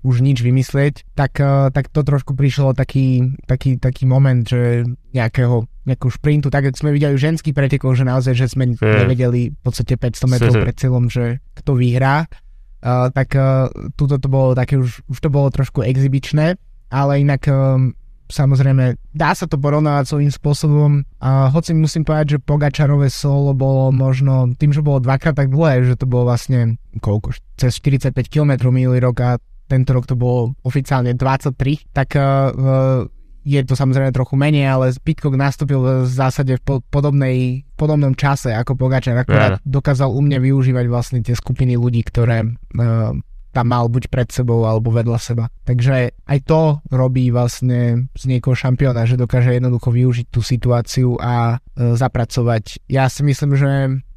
už 0.05 0.21
nič 0.21 0.45
vymyslieť, 0.45 1.17
tak, 1.17 1.41
uh, 1.41 1.73
tak 1.73 1.89
to 1.89 2.05
trošku 2.05 2.37
prišlo 2.37 2.77
taký, 2.77 3.33
taký, 3.49 3.81
taký 3.81 4.05
moment, 4.05 4.45
že 4.45 4.85
nejakého, 5.11 5.65
nejakú 5.89 6.07
šprintu, 6.13 6.53
tak 6.53 6.69
sme 6.77 6.93
videli 6.93 7.17
ženský 7.17 7.51
pretekov, 7.51 7.97
že 7.97 8.05
naozaj, 8.05 8.37
že 8.37 8.47
sme 8.53 8.77
yeah. 8.77 9.03
nevedeli 9.05 9.51
v 9.51 9.59
podstate 9.61 9.97
500 9.97 10.31
metrov 10.31 10.53
pred 10.65 10.75
cieľom, 10.77 11.09
že 11.09 11.41
kto 11.57 11.73
vyhrá, 11.73 12.29
uh, 12.29 13.09
tak 13.09 13.33
uh, 13.33 13.67
tuto 13.97 14.21
to 14.21 14.27
bolo 14.29 14.53
také, 14.53 14.77
už, 14.77 15.01
už 15.09 15.17
to 15.17 15.29
bolo 15.33 15.49
trošku 15.49 15.81
exibičné, 15.81 16.61
ale 16.93 17.13
inak 17.25 17.41
um, 17.49 17.95
samozrejme 18.31 18.95
dá 19.11 19.35
sa 19.35 19.45
to 19.45 19.59
porovnávať 19.59 20.07
svojím 20.07 20.31
spôsobom. 20.31 20.91
A 21.19 21.51
hoci 21.51 21.75
musím 21.75 22.07
povedať, 22.07 22.39
že 22.39 22.43
Pogačarové 22.43 23.11
solo 23.11 23.51
bolo 23.51 23.91
možno 23.91 24.55
tým, 24.55 24.71
že 24.71 24.81
bolo 24.81 25.03
dvakrát 25.03 25.35
tak 25.35 25.51
dlhé, 25.51 25.83
že 25.83 25.99
to 25.99 26.07
bolo 26.07 26.31
vlastne 26.31 26.79
koľko, 27.03 27.35
cez 27.59 27.77
45 27.83 28.15
km 28.31 28.71
minulý 28.71 29.03
rok 29.03 29.17
a 29.21 29.31
tento 29.71 29.95
rok 29.95 30.03
to 30.03 30.19
bolo 30.19 30.51
oficiálne 30.67 31.15
23, 31.15 31.95
tak 31.95 32.19
uh, 32.19 33.07
je 33.41 33.61
to 33.65 33.73
samozrejme 33.73 34.13
trochu 34.13 34.37
menej, 34.37 34.69
ale 34.69 34.85
Pitcock 35.01 35.33
nastúpil 35.33 35.81
v 35.81 36.05
zásade 36.05 36.61
v 36.61 36.83
podobnej, 36.91 37.65
podobnom 37.73 38.13
čase 38.13 38.53
ako 38.53 38.77
Pogačar, 38.77 39.17
akorát 39.17 39.57
yeah. 39.57 39.65
dokázal 39.65 40.13
u 40.13 40.21
mne 40.21 40.37
využívať 40.43 40.85
vlastne 40.85 41.19
tie 41.25 41.33
skupiny 41.33 41.73
ľudí, 41.73 42.05
ktoré 42.05 42.45
uh, 42.45 43.15
tam 43.51 43.65
mal 43.67 43.91
buď 43.91 44.07
pred 44.07 44.29
sebou 44.31 44.63
alebo 44.63 44.93
vedľa 44.93 45.19
seba. 45.19 45.45
Takže 45.67 46.15
aj 46.23 46.39
to 46.47 46.79
robí 46.93 47.33
vlastne 47.33 48.07
z 48.15 48.23
niekoho 48.29 48.55
šampióna, 48.55 49.03
že 49.09 49.19
dokáže 49.19 49.51
jednoducho 49.51 49.91
využiť 49.91 50.27
tú 50.29 50.39
situáciu 50.45 51.17
a 51.17 51.57
uh, 51.57 51.97
zapracovať. 51.97 52.85
Ja 52.87 53.09
si 53.09 53.25
myslím, 53.25 53.57
že 53.57 53.71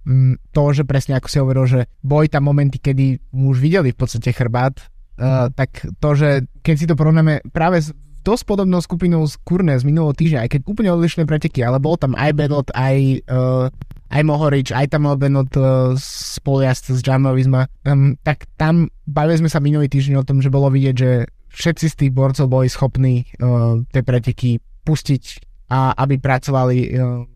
mm, 0.05 0.53
to, 0.53 0.65
že 0.77 0.85
presne 0.85 1.17
ako 1.17 1.29
si 1.33 1.37
hovoril, 1.41 1.65
že 1.65 1.81
boj 2.05 2.29
tam 2.29 2.45
momenty, 2.47 2.77
kedy 2.77 3.25
už 3.33 3.57
videli 3.57 3.91
v 3.91 3.99
podstate 3.99 4.37
chrbát, 4.37 4.79
Uh, 5.15 5.47
tak 5.55 5.87
to, 6.03 6.11
že 6.19 6.51
keď 6.67 6.75
si 6.75 6.87
to 6.91 6.99
porovnáme 6.99 7.39
práve 7.55 7.79
s 7.79 7.95
dosť 8.25 8.43
podobnou 8.49 8.81
skupinou 8.81 9.23
z 9.29 9.37
Kurne 9.45 9.77
z 9.77 9.85
minulého 9.85 10.17
týždňa, 10.17 10.49
aj 10.49 10.51
keď 10.57 10.61
úplne 10.65 10.91
odlišné 10.97 11.29
preteky, 11.29 11.61
ale 11.61 11.77
bol 11.77 12.01
tam 12.01 12.17
aj 12.17 12.33
Benot, 12.33 12.69
aj, 12.73 13.21
uh, 13.29 13.69
aj 14.09 14.23
Mohorič, 14.25 14.73
aj 14.73 14.97
tam 14.97 15.05
mal 15.07 15.21
Benot 15.21 15.53
uh, 15.61 15.93
spoliast 16.01 16.89
z 16.89 17.05
Jamovizma, 17.05 17.69
um, 17.85 18.17
tak 18.25 18.49
tam 18.57 18.89
bavili 19.05 19.45
sme 19.45 19.53
sa 19.53 19.61
minulý 19.61 19.93
týždeň 19.93 20.25
o 20.25 20.27
tom, 20.27 20.41
že 20.41 20.49
bolo 20.49 20.73
vidieť, 20.73 20.97
že 20.97 21.29
všetci 21.53 21.87
z 21.87 21.95
tých 21.95 22.13
borcov 22.17 22.49
boli 22.49 22.67
schopní 22.73 23.29
uh, 23.39 23.85
tie 23.93 24.01
preteky 24.01 24.59
pustiť 24.89 25.54
a 25.71 25.97
aby 25.97 26.21
pracovali 26.21 26.79
e, 26.85 26.89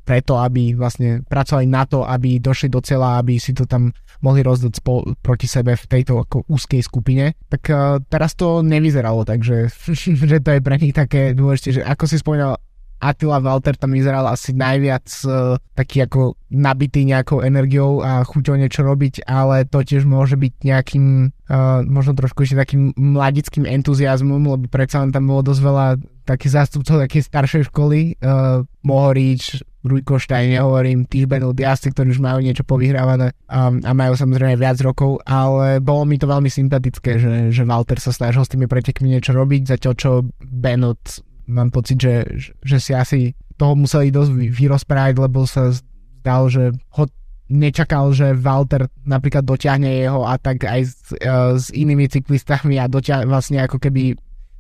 preto, 0.05 0.37
aby 0.37 0.77
vlastne 0.77 1.25
pracovali 1.25 1.65
na 1.65 1.89
to, 1.89 2.05
aby 2.05 2.37
došli 2.37 2.69
do 2.69 2.85
cieľa, 2.85 3.25
aby 3.25 3.41
si 3.41 3.57
to 3.57 3.65
tam 3.65 3.89
mohli 4.21 4.43
rozdať 4.43 4.73
spol- 4.83 5.15
proti 5.23 5.47
sebe 5.47 5.79
v 5.79 5.85
tejto 5.87 6.19
ako 6.19 6.45
úzkej 6.51 6.83
skupine. 6.83 7.39
Tak 7.47 7.63
uh, 7.71 8.03
teraz 8.11 8.35
to 8.35 8.67
nevyzeralo, 8.67 9.23
takže 9.23 9.71
že 10.31 10.39
to 10.43 10.51
je 10.59 10.61
pre 10.61 10.77
nich 10.77 10.95
také 10.95 11.33
dôležité, 11.39 11.81
že 11.81 11.83
ako 11.87 12.05
si 12.11 12.19
spomínal, 12.19 12.59
Attila 12.99 13.39
Walter 13.39 13.79
tam 13.79 13.95
vyzeral 13.95 14.27
asi 14.27 14.51
najviac 14.51 15.07
uh, 15.23 15.55
taký 15.79 16.03
ako 16.03 16.35
nabitý 16.51 17.07
nejakou 17.07 17.47
energiou 17.47 18.03
a 18.03 18.27
chuťou 18.27 18.59
niečo 18.59 18.83
robiť, 18.83 19.23
ale 19.23 19.63
to 19.71 19.87
tiež 19.87 20.03
môže 20.03 20.35
byť 20.35 20.67
nejakým 20.67 21.31
uh, 21.31 21.87
možno 21.87 22.19
trošku 22.19 22.43
ešte 22.43 22.59
takým 22.59 22.91
mladickým 22.99 23.71
entuziasmom, 23.71 24.43
lebo 24.43 24.67
predsa 24.67 25.07
len 25.07 25.15
tam 25.15 25.31
bolo 25.31 25.47
dosť 25.47 25.61
veľa 25.63 25.87
takých 26.29 26.53
zástupcov 26.61 27.09
takej 27.09 27.23
staršej 27.25 27.63
školy, 27.73 28.21
uh, 28.21 28.61
Mohorič, 28.85 29.65
Rujkoštajn, 29.81 30.61
nehovorím, 30.61 31.09
Týžbenul, 31.09 31.57
Diasty, 31.57 31.89
ktorí 31.89 32.13
už 32.13 32.21
majú 32.21 32.45
niečo 32.45 32.67
povyhrávané 32.69 33.33
um, 33.49 33.81
a 33.81 33.97
majú 33.97 34.13
samozrejme 34.19 34.61
viac 34.61 34.77
rokov, 34.85 35.25
ale 35.25 35.81
bolo 35.81 36.05
mi 36.05 36.21
to 36.21 36.29
veľmi 36.29 36.53
sympatické, 36.53 37.17
že, 37.17 37.33
že 37.49 37.63
Walter 37.65 37.97
sa 37.97 38.13
snažil 38.13 38.45
s 38.45 38.53
tými 38.53 38.69
pretekmi 38.69 39.09
niečo 39.09 39.33
robiť, 39.33 39.79
zatiaľ 39.79 39.95
čo 39.97 40.11
Benot 40.45 41.01
mám 41.49 41.73
pocit, 41.73 41.97
že, 41.97 42.29
že 42.61 42.77
si 42.77 42.93
asi 42.93 43.33
toho 43.57 43.75
museli 43.75 44.13
dosť 44.13 44.31
vyrozprávať, 44.53 45.15
lebo 45.17 45.49
sa 45.49 45.73
zdal, 45.73 46.53
že 46.53 46.77
ho 46.95 47.05
nečakal, 47.49 48.13
že 48.13 48.37
Walter 48.37 48.93
napríklad 49.09 49.41
dotiahne 49.41 49.89
jeho 49.89 50.29
a 50.29 50.37
tak 50.37 50.69
aj 50.69 50.81
s, 50.85 50.95
uh, 51.17 51.57
s 51.57 51.73
inými 51.73 52.07
cyklistami 52.13 52.77
a 52.77 52.87
dotia- 52.87 53.25
vlastne 53.25 53.65
ako 53.65 53.81
keby 53.81 54.15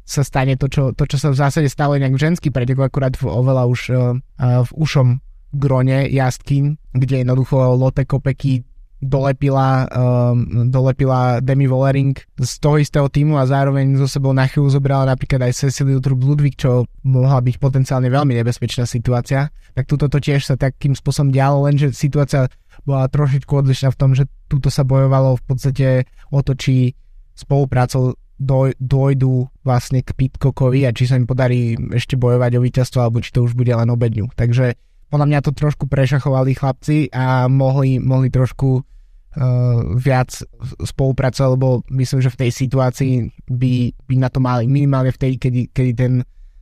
sa 0.08 0.24
stane 0.24 0.56
to 0.56 0.72
čo, 0.72 0.96
to, 0.96 1.04
čo 1.04 1.20
sa 1.20 1.28
v 1.28 1.36
zásade 1.36 1.68
stalo 1.68 2.00
nejak 2.00 2.16
v 2.16 2.24
ženský 2.32 2.48
pretek, 2.48 2.80
akurát 2.80 3.12
v 3.12 3.28
oveľa 3.28 3.68
už 3.68 3.80
uh, 3.92 4.16
v 4.64 4.70
ušom 4.72 5.20
grone 5.52 6.08
jazdky, 6.08 6.80
kde 6.96 7.24
jednoducho 7.24 7.76
Lotte 7.76 8.08
Kopecky 8.08 8.64
dolepila, 8.98 9.86
um, 9.86 10.68
dolepila 10.74 11.38
Demi 11.38 11.70
Vollering 11.70 12.18
z 12.34 12.52
toho 12.58 12.82
istého 12.82 13.06
týmu 13.06 13.38
a 13.38 13.46
zároveň 13.46 13.94
zo 13.94 14.10
sebou 14.10 14.34
na 14.34 14.50
chvíľu 14.50 14.74
zobrala 14.74 15.14
napríklad 15.14 15.46
aj 15.46 15.54
Ceciliu 15.54 16.02
Trup 16.02 16.18
Ludwig, 16.18 16.58
čo 16.58 16.82
mohla 17.06 17.38
byť 17.38 17.56
potenciálne 17.62 18.10
veľmi 18.10 18.34
nebezpečná 18.42 18.90
situácia. 18.90 19.54
Tak 19.78 19.86
túto 19.86 20.10
to 20.10 20.18
tiež 20.18 20.42
sa 20.42 20.58
takým 20.58 20.98
spôsobom 20.98 21.30
dialo, 21.30 21.70
lenže 21.70 21.94
situácia 21.94 22.50
bola 22.82 23.06
trošičku 23.06 23.52
odlišná 23.54 23.94
v 23.94 23.98
tom, 23.98 24.10
že 24.18 24.26
túto 24.50 24.66
sa 24.66 24.82
bojovalo 24.82 25.38
v 25.38 25.44
podstate 25.46 25.86
o 26.34 26.42
to, 26.42 26.58
či 26.58 26.98
spoluprácou 27.38 28.18
doj, 28.38 28.78
dojdu 28.78 29.50
vlastne 29.66 30.00
k 30.00 30.14
Pitcockovi 30.14 30.87
a 30.87 30.95
či 30.95 31.11
sa 31.11 31.18
im 31.18 31.26
podarí 31.26 31.75
ešte 31.92 32.14
bojovať 32.14 32.57
o 32.57 32.64
víťazstvo, 32.64 32.99
alebo 33.02 33.18
či 33.18 33.35
to 33.35 33.45
už 33.45 33.59
bude 33.59 33.71
len 33.71 33.90
obedňu. 33.90 34.30
Takže 34.33 34.78
podľa 35.11 35.26
mňa 35.26 35.38
to 35.45 35.52
trošku 35.52 35.90
prešachovali 35.90 36.54
chlapci 36.54 37.11
a 37.11 37.50
mohli, 37.50 37.99
mohli 37.99 38.30
trošku 38.30 38.68
uh, 38.78 38.83
viac 39.99 40.30
spolupracovať, 40.85 41.49
lebo 41.59 41.83
myslím, 41.90 42.21
že 42.23 42.33
v 42.33 42.40
tej 42.47 42.50
situácii 42.54 43.12
by, 43.50 43.73
by 44.07 44.14
na 44.16 44.28
to 44.30 44.38
mali 44.38 44.71
minimálne 44.71 45.11
vtedy, 45.11 45.37
kedy, 45.37 45.61
kedy 45.75 45.92
ten 45.97 46.12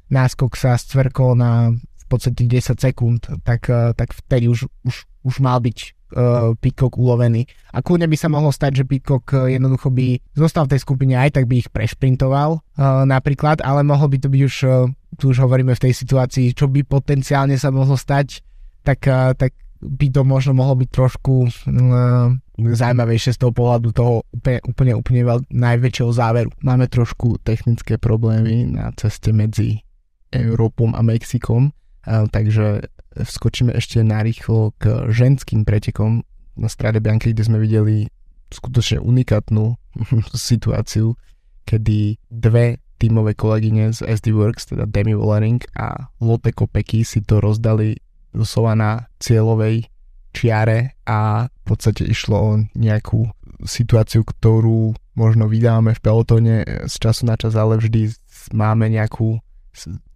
náskok 0.09 0.55
sa 0.55 0.79
stvrkol 0.79 1.35
na 1.37 1.75
v 2.07 2.09
podstate 2.09 2.47
10 2.47 2.79
sekúnd, 2.79 3.27
tak, 3.43 3.67
uh, 3.67 3.91
tak 3.99 4.15
vtedy 4.15 4.47
už, 4.47 4.71
už, 4.87 4.95
už 5.27 5.35
mal 5.43 5.59
byť 5.59 5.79
uh, 6.15 6.55
Pitcock 6.63 6.95
ulovený. 6.95 7.51
A 7.75 7.83
kľudne 7.83 8.07
by 8.07 8.15
sa 8.15 8.31
mohlo 8.31 8.55
stať, 8.55 8.83
že 8.83 8.89
Pitcock 8.89 9.27
uh, 9.35 9.51
jednoducho 9.51 9.91
by 9.91 10.23
zostal 10.39 10.71
v 10.71 10.79
tej 10.79 10.81
skupine 10.87 11.19
aj 11.19 11.35
tak 11.35 11.51
by 11.51 11.67
ich 11.67 11.71
prešprintoval 11.75 12.63
uh, 12.63 13.03
napríklad, 13.03 13.59
ale 13.67 13.83
mohlo 13.83 14.07
by 14.07 14.23
to 14.23 14.31
byť 14.31 14.43
už 14.47 14.57
uh, 14.65 14.87
tu 15.19 15.35
už 15.35 15.43
hovoríme 15.43 15.75
v 15.75 15.83
tej 15.83 15.93
situácii, 15.97 16.55
čo 16.55 16.71
by 16.71 16.87
potenciálne 16.87 17.57
sa 17.57 17.73
mohlo 17.73 17.97
stať, 17.97 18.45
tak, 18.85 19.09
tak 19.41 19.57
by 19.81 20.07
to 20.13 20.23
možno 20.25 20.53
mohlo 20.57 20.77
byť 20.77 20.89
trošku 20.93 21.35
uh, 21.49 22.31
zaujímavejšie 22.57 23.37
z 23.37 23.41
toho 23.41 23.53
pohľadu 23.53 23.89
toho 23.93 24.25
úplne, 24.33 24.61
úplne, 24.65 24.93
úplne 24.97 25.23
najväčšieho 25.53 26.13
záveru. 26.13 26.51
Máme 26.61 26.89
trošku 26.89 27.41
technické 27.41 27.97
problémy 27.97 28.69
na 28.69 28.93
ceste 28.97 29.33
medzi 29.33 29.85
Európom 30.33 30.93
a 30.93 31.01
Mexikom, 31.01 31.73
uh, 31.73 31.86
takže 32.07 32.87
skočíme 33.17 33.75
ešte 33.75 34.07
narýchlo 34.07 34.77
k 34.79 35.11
ženským 35.11 35.67
pretekom 35.67 36.23
na 36.57 36.69
strade 36.71 37.03
Bianky, 37.03 37.35
kde 37.35 37.45
sme 37.45 37.59
videli 37.61 38.09
skutočne 38.49 39.03
unikátnu 39.03 39.75
situáciu, 40.33 41.19
kedy 41.67 42.17
dve 42.31 42.79
tímové 42.97 43.37
kolegyne 43.37 43.93
z 43.93 44.09
SD 44.09 44.33
Works, 44.33 44.73
teda 44.73 44.89
Demi 44.89 45.13
Wallering 45.13 45.61
a 45.77 46.09
Lotte 46.25 46.53
Kopecky 46.55 47.05
si 47.05 47.21
to 47.21 47.45
rozdali 47.45 48.01
doslova 48.33 48.73
na 48.73 48.91
cieľovej 49.21 49.89
čiare 50.33 50.97
a 51.09 51.49
v 51.49 51.63
podstate 51.65 52.05
išlo 52.05 52.37
o 52.37 52.51
nejakú 52.77 53.29
situáciu, 53.65 54.21
ktorú 54.25 54.93
možno 55.17 55.49
vydávame 55.49 55.97
v 55.97 56.05
pelotone 56.05 56.55
z 56.85 56.95
času 57.01 57.25
na 57.25 57.41
čas, 57.41 57.57
ale 57.57 57.81
vždy 57.81 58.13
máme 58.53 58.93
nejakú 58.93 59.41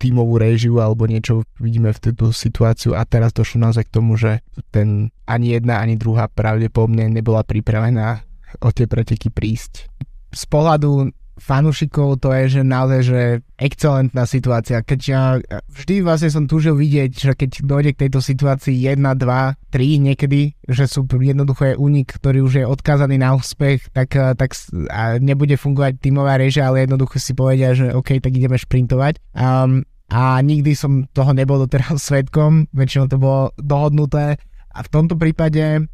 tímovú 0.00 0.40
réžiu 0.40 0.80
alebo 0.80 1.04
niečo 1.04 1.44
vidíme 1.60 1.92
v 1.92 2.02
tejto 2.10 2.32
situáciu 2.32 2.96
a 2.96 3.04
teraz 3.04 3.36
došlo 3.36 3.68
naozaj 3.68 3.84
k 3.88 3.94
tomu, 3.94 4.16
že 4.16 4.40
ten 4.72 5.12
ani 5.28 5.56
jedna, 5.56 5.84
ani 5.84 6.00
druhá 6.00 6.26
pravdepodobne 6.26 7.06
nebola 7.12 7.44
pripravená 7.44 8.24
o 8.64 8.68
tie 8.72 8.88
preteky 8.88 9.30
prísť. 9.30 9.86
Z 10.30 10.42
pohľadu 10.48 11.12
fanúšikov 11.40 12.20
to 12.20 12.30
je, 12.36 12.60
že 12.60 12.62
naozaj, 12.62 13.00
že 13.02 13.20
excelentná 13.56 14.28
situácia. 14.28 14.84
Keď 14.84 15.00
ja 15.08 15.40
vždy 15.72 16.04
vlastne 16.04 16.30
som 16.30 16.44
túžil 16.44 16.76
vidieť, 16.76 17.10
že 17.10 17.32
keď 17.32 17.64
dojde 17.64 17.90
k 17.96 18.06
tejto 18.06 18.20
situácii 18.20 18.76
1, 18.76 19.00
2, 19.00 19.16
3 19.18 20.06
niekedy, 20.06 20.54
že 20.68 20.84
sú 20.84 21.08
jednoducho 21.08 21.72
je 21.72 21.80
únik, 21.80 22.12
ktorý 22.12 22.44
už 22.44 22.52
je 22.60 22.64
odkázaný 22.68 23.16
na 23.16 23.34
úspech, 23.34 23.88
tak, 23.90 24.12
eh, 24.14 24.36
tak 24.36 24.52
a 24.92 25.16
nebude 25.16 25.56
fungovať 25.56 25.98
tímová 25.98 26.36
režia, 26.36 26.68
ale 26.68 26.84
jednoducho 26.84 27.16
si 27.16 27.32
povedia, 27.32 27.72
že 27.72 27.96
OK, 27.96 28.20
tak 28.20 28.36
ideme 28.36 28.60
šprintovať. 28.60 29.18
Um, 29.32 29.82
a 30.10 30.42
nikdy 30.42 30.74
som 30.74 31.06
toho 31.14 31.32
nebol 31.32 31.56
doteraz 31.62 32.02
svetkom, 32.10 32.68
väčšinou 32.76 33.06
to 33.08 33.16
bolo 33.16 33.42
dohodnuté. 33.56 34.36
A 34.70 34.86
v 34.86 34.92
tomto 34.92 35.18
prípade 35.18 35.90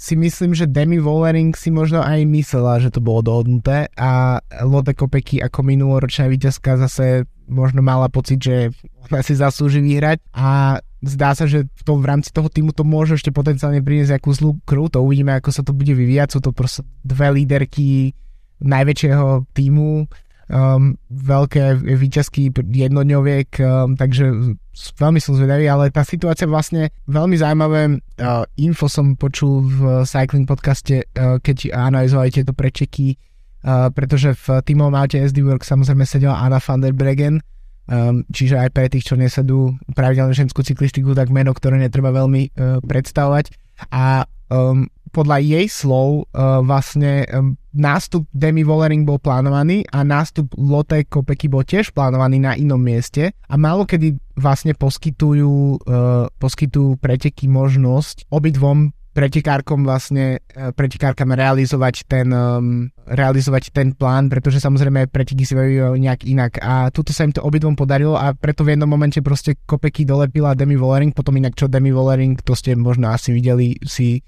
si 0.00 0.16
myslím, 0.16 0.56
že 0.56 0.64
Demi 0.64 0.96
Vollering 0.96 1.52
si 1.52 1.68
možno 1.68 2.00
aj 2.00 2.24
myslela, 2.24 2.80
že 2.80 2.88
to 2.88 3.04
bolo 3.04 3.20
dohodnuté 3.20 3.92
a 4.00 4.40
Lotte 4.64 4.96
Kopecky 4.96 5.44
ako 5.44 5.60
minuloročná 5.60 6.24
víťazka 6.24 6.80
zase 6.80 7.28
možno 7.44 7.84
mala 7.84 8.08
pocit, 8.08 8.40
že 8.40 8.72
ona 9.12 9.20
si 9.20 9.36
zaslúži 9.36 9.84
vyhrať 9.84 10.24
a 10.32 10.80
zdá 11.04 11.36
sa, 11.36 11.44
že 11.44 11.68
v, 11.68 11.82
tom, 11.84 12.00
v 12.00 12.08
rámci 12.16 12.32
toho 12.32 12.48
týmu 12.48 12.72
to 12.72 12.80
môže 12.80 13.20
ešte 13.20 13.28
potenciálne 13.28 13.84
priniesť 13.84 14.16
nejakú 14.16 14.32
zlú 14.32 14.50
krv, 14.64 14.88
to 14.88 15.04
uvidíme, 15.04 15.36
ako 15.36 15.52
sa 15.52 15.60
to 15.60 15.76
bude 15.76 15.92
vyvíjať, 15.92 16.28
sú 16.32 16.40
to 16.40 16.56
proste 16.56 16.80
dve 17.04 17.36
líderky 17.36 18.16
najväčšieho 18.64 19.52
týmu 19.52 20.08
um, 20.50 20.98
veľké 21.08 21.80
výťazky 21.80 22.50
jednodňoviek, 22.54 23.48
um, 23.62 23.94
takže 23.94 24.58
veľmi 24.74 25.20
som 25.22 25.38
zvedavý, 25.38 25.70
ale 25.70 25.94
tá 25.94 26.02
situácia 26.02 26.50
vlastne 26.50 26.90
veľmi 27.06 27.38
zaujímavé 27.38 27.82
uh, 28.20 28.44
info 28.58 28.90
som 28.90 29.14
počul 29.14 29.64
v 29.64 30.02
Cycling 30.02 30.44
podcaste, 30.44 31.06
uh, 31.06 31.38
keď 31.38 31.70
analyzovali 31.70 32.34
tieto 32.34 32.50
prečeky, 32.50 33.14
uh, 33.14 33.88
pretože 33.94 34.34
v 34.34 34.60
týmovom 34.66 34.98
aute 34.98 35.22
SD 35.22 35.46
Work 35.46 35.62
samozrejme 35.62 36.02
sedela 36.02 36.42
Anna 36.42 36.58
van 36.58 36.82
der 36.82 36.92
Bregen, 36.92 37.38
um, 37.86 38.26
čiže 38.34 38.58
aj 38.58 38.70
pre 38.74 38.90
tých, 38.90 39.06
čo 39.06 39.14
nesedú 39.14 39.78
pravidelne 39.94 40.34
ženskú 40.34 40.66
cyklistiku, 40.66 41.14
tak 41.14 41.30
meno, 41.30 41.54
ktoré 41.54 41.78
netreba 41.78 42.10
veľmi 42.10 42.42
uh, 42.50 42.82
predstavovať. 42.82 43.54
A 43.94 44.26
um, 44.50 44.90
podľa 45.10 45.42
jej 45.42 45.66
slov 45.66 46.30
uh, 46.30 46.62
vlastne 46.62 47.26
um, 47.30 47.58
nástup 47.74 48.26
Demi 48.34 48.66
Vollering 48.66 49.06
bol 49.06 49.22
plánovaný 49.22 49.86
a 49.94 50.02
nástup 50.02 50.50
Lotte 50.58 51.06
Kopecky 51.06 51.46
bol 51.46 51.62
tiež 51.62 51.94
plánovaný 51.94 52.42
na 52.42 52.52
inom 52.58 52.80
mieste 52.80 53.30
a 53.46 53.54
málo 53.54 53.86
kedy 53.86 54.18
vlastne 54.34 54.74
poskytujú, 54.74 55.84
uh, 55.86 56.26
poskytujú 56.40 56.98
preteky 56.98 57.46
možnosť 57.46 58.30
obidvom 58.32 58.90
pretekárkom 59.10 59.82
vlastne 59.82 60.38
uh, 60.54 60.70
pretekárkam 60.70 61.34
realizovať 61.34 62.06
ten, 62.06 62.30
um, 62.30 62.88
realizovať 63.10 63.74
ten 63.74 63.90
plán, 63.90 64.30
pretože 64.30 64.62
samozrejme 64.62 65.10
preteky 65.10 65.42
si 65.42 65.54
vejú 65.58 65.98
nejak 65.98 66.22
inak. 66.30 66.62
A 66.62 66.94
tuto 66.94 67.10
sa 67.10 67.26
im 67.26 67.34
to 67.34 67.42
obidvom 67.42 67.74
podarilo 67.74 68.14
a 68.14 68.30
preto 68.38 68.62
v 68.62 68.78
jednom 68.78 68.86
momente 68.86 69.18
proste 69.18 69.58
Kopecky 69.66 70.06
dolepila 70.06 70.54
Demi 70.54 70.78
Vollering, 70.78 71.10
potom 71.10 71.34
inak 71.36 71.58
čo 71.58 71.66
Demi 71.66 71.90
Vollering, 71.90 72.38
to 72.40 72.54
ste 72.54 72.78
možno 72.78 73.10
asi 73.10 73.34
videli, 73.34 73.76
si 73.82 74.22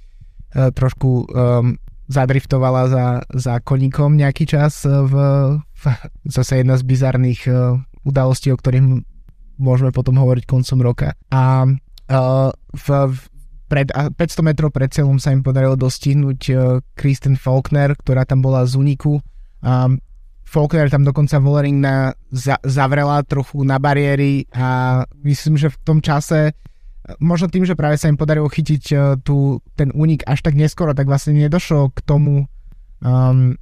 E, 0.52 0.68
trošku 0.68 1.33
um, 1.33 1.81
zadriftovala 2.11 2.83
za, 2.91 3.07
za 3.31 3.55
koníkom 3.62 4.19
nejaký 4.19 4.47
čas 4.47 4.87
v, 4.87 5.15
v 5.62 5.83
zase 6.27 6.62
jedna 6.62 6.79
z 6.79 6.83
bizarných 6.87 7.43
uh, 7.49 7.79
udalostí, 8.03 8.51
o 8.51 8.59
ktorých 8.59 9.03
môžeme 9.62 9.95
potom 9.95 10.19
hovoriť 10.19 10.45
koncom 10.47 10.79
roka. 10.83 11.09
A 11.31 11.67
uh, 11.67 12.51
v, 12.75 12.87
v 12.88 13.19
pred, 13.73 13.88
500 13.88 14.45
metrov 14.45 14.69
pred 14.69 14.93
cieľom 14.93 15.17
sa 15.17 15.33
im 15.33 15.41
podarilo 15.41 15.81
dostihnúť 15.81 16.41
Kristen 16.93 17.41
Faulkner, 17.41 17.97
ktorá 17.97 18.29
tam 18.29 18.45
bola 18.45 18.69
z 18.69 18.77
úniku. 18.77 19.25
Um, 19.65 19.97
Faulkner 20.53 20.93
tam 20.93 21.01
dokonca 21.01 21.41
Vollering 21.41 21.81
na, 21.81 22.12
za, 22.29 22.61
zavrela 22.61 23.25
trochu 23.25 23.65
na 23.65 23.81
bariéry 23.81 24.45
a 24.53 25.01
myslím, 25.25 25.57
že 25.57 25.73
v 25.73 25.81
tom 25.81 26.05
čase 26.05 26.53
možno 27.19 27.51
tým, 27.51 27.67
že 27.67 27.79
práve 27.79 27.99
sa 27.99 28.07
im 28.07 28.19
podarilo 28.19 28.47
chytiť 28.47 28.85
uh, 28.95 28.99
tu, 29.19 29.59
ten 29.75 29.91
únik 29.95 30.23
až 30.27 30.43
tak 30.43 30.55
neskoro, 30.55 30.95
tak 30.95 31.11
vlastne 31.11 31.35
nedošlo 31.35 31.91
k 31.95 31.99
tomu, 32.07 32.47
um, 33.03 33.59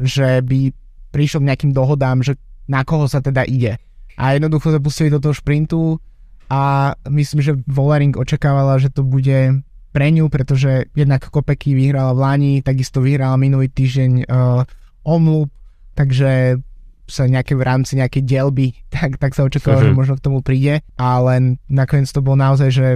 že 0.00 0.40
by 0.40 0.72
prišiel 1.12 1.44
k 1.44 1.48
nejakým 1.52 1.72
dohodám, 1.76 2.24
že 2.24 2.40
na 2.68 2.84
koho 2.84 3.08
sa 3.08 3.20
teda 3.20 3.44
ide. 3.48 3.80
A 4.18 4.34
jednoducho 4.36 4.72
sa 4.72 4.80
pustili 4.82 5.12
do 5.12 5.20
toho 5.22 5.36
šprintu 5.36 6.00
a 6.48 6.92
myslím, 7.08 7.40
že 7.44 7.60
Vollering 7.68 8.16
očakávala, 8.16 8.80
že 8.80 8.88
to 8.92 9.04
bude 9.04 9.62
pre 9.92 10.06
ňu, 10.12 10.28
pretože 10.28 10.88
jednak 10.92 11.28
Kopeky 11.28 11.72
vyhrala 11.72 12.12
v 12.12 12.20
Lani, 12.20 12.54
takisto 12.60 13.00
vyhrala 13.00 13.40
minulý 13.40 13.72
týždeň 13.72 14.10
uh, 14.28 14.64
Omloop, 15.04 15.48
takže 15.96 16.60
sa 17.08 17.26
nejaké 17.26 17.56
v 17.56 17.64
rámci 17.64 17.96
nejakej 17.96 18.22
dielby, 18.22 18.76
tak, 18.94 19.18
tak 19.18 19.32
sa 19.34 19.48
očakávalo, 19.48 19.90
že 19.90 19.92
mhm. 19.92 19.98
možno 19.98 20.14
k 20.20 20.24
tomu 20.24 20.38
príde, 20.44 20.84
ale 21.00 21.58
nakoniec 21.66 22.08
to 22.12 22.20
bol 22.22 22.36
naozaj, 22.36 22.70
že 22.70 22.88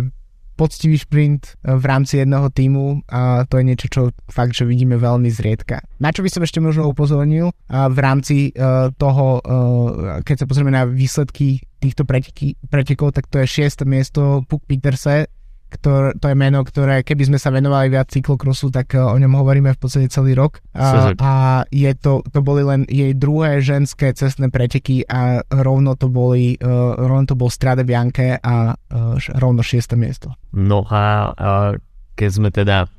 poctivý 0.52 1.00
šprint 1.00 1.58
eh, 1.64 1.74
v 1.74 1.84
rámci 1.84 2.20
jedného 2.22 2.46
týmu 2.52 3.02
a 3.08 3.48
to 3.48 3.58
je 3.58 3.64
niečo, 3.66 3.86
čo 3.88 4.00
fakt, 4.28 4.54
že 4.54 4.68
vidíme 4.68 5.00
veľmi 5.00 5.26
zriedka. 5.32 5.82
Na 5.98 6.12
čo 6.12 6.22
by 6.22 6.30
som 6.30 6.44
ešte 6.44 6.60
možno 6.60 6.86
upozornil 6.86 7.50
a 7.72 7.88
v 7.88 7.98
rámci 7.98 8.36
uh, 8.54 8.92
toho, 8.94 9.40
uh, 9.40 10.20
keď 10.22 10.44
sa 10.44 10.48
pozrieme 10.48 10.74
na 10.74 10.84
výsledky 10.84 11.64
týchto 11.82 12.06
pretekov, 12.06 13.10
tak 13.10 13.26
to 13.26 13.42
je 13.42 13.66
6. 13.66 13.82
miesto 13.88 14.46
Puk 14.46 14.62
Peterse, 14.68 15.26
ktor, 15.72 16.12
to 16.20 16.28
je 16.28 16.36
meno, 16.36 16.60
ktoré 16.60 17.00
keby 17.00 17.32
sme 17.32 17.38
sa 17.40 17.48
venovali 17.48 17.88
viac 17.88 18.12
cyklokrosu, 18.12 18.68
tak 18.68 18.92
uh, 18.92 19.08
o 19.08 19.16
ňom 19.16 19.32
hovoríme 19.32 19.72
v 19.72 19.80
podstate 19.80 20.12
celý 20.12 20.36
rok. 20.36 20.60
A, 20.76 21.16
a 21.16 21.32
je 21.72 21.92
to, 21.96 22.20
to 22.28 22.44
boli 22.44 22.60
len 22.60 22.84
jej 22.92 23.16
druhé 23.16 23.64
ženské 23.64 24.12
cestné 24.12 24.52
preteky 24.52 25.08
a 25.08 25.40
rovno 25.48 25.96
to 25.96 26.12
boli, 26.12 26.60
uh, 26.60 26.94
rovno 27.00 27.24
to 27.24 27.36
bol 27.40 27.48
Strade 27.48 27.88
Bianche 27.88 28.36
a 28.36 28.76
uh, 28.76 29.16
rovno 29.40 29.64
šieste 29.64 29.96
miesto. 29.96 30.36
No 30.52 30.84
a 30.92 31.32
uh, 31.32 31.80
keď 32.14 32.30
sme 32.30 32.52
teda 32.52 32.92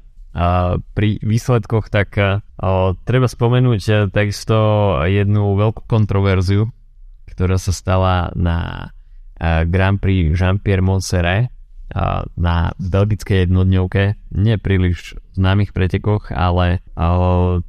pri 0.97 1.21
výsledkoch, 1.21 1.93
tak 1.93 2.17
treba 3.05 3.27
spomenúť 3.29 4.09
takisto 4.09 4.57
jednu 5.05 5.53
veľkú 5.53 5.85
kontroverziu, 5.85 6.73
ktorá 7.29 7.61
sa 7.61 7.69
stala 7.69 8.33
na 8.33 8.89
Grand 9.69 10.01
Prix 10.01 10.33
Jean-Pierre 10.33 10.81
Montserrat 10.81 11.53
na 12.37 12.55
belgickej 12.79 13.45
jednodňovke, 13.45 14.03
nie 14.33 14.55
príliš 14.57 15.19
známych 15.37 15.73
pretekoch, 15.73 16.31
ale 16.33 16.81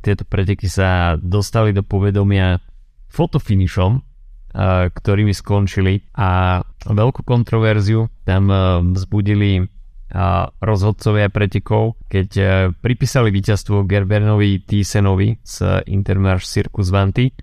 tieto 0.00 0.24
preteky 0.24 0.68
sa 0.70 1.20
dostali 1.20 1.72
do 1.72 1.84
povedomia 1.84 2.60
fotofinišom, 3.12 4.00
ktorými 4.94 5.34
skončili. 5.34 6.08
A 6.14 6.62
veľkú 6.86 7.26
kontroverziu 7.26 8.08
tam 8.24 8.48
vzbudili 8.94 9.66
rozhodcovia 10.62 11.26
pretekov, 11.26 11.98
keď 12.06 12.28
pripísali 12.78 13.34
víťazstvo 13.34 13.82
Gerbernovi 13.82 14.62
Thysenovi 14.62 15.42
z 15.42 15.82
Intermarche 15.90 16.46
Circus 16.46 16.94
Vanty, 16.94 17.34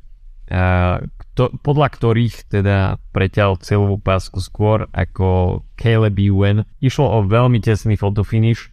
podľa 1.63 1.87
ktorých 1.87 2.51
teda 2.51 2.99
preťal 3.15 3.57
celovú 3.63 3.97
pásku 3.97 4.43
skôr 4.43 4.91
ako 4.91 5.61
Caleb 5.79 6.19
Ewan. 6.19 6.67
Išlo 6.83 7.07
o 7.07 7.19
veľmi 7.23 7.63
tesný 7.63 7.95
fotofinish 7.95 8.69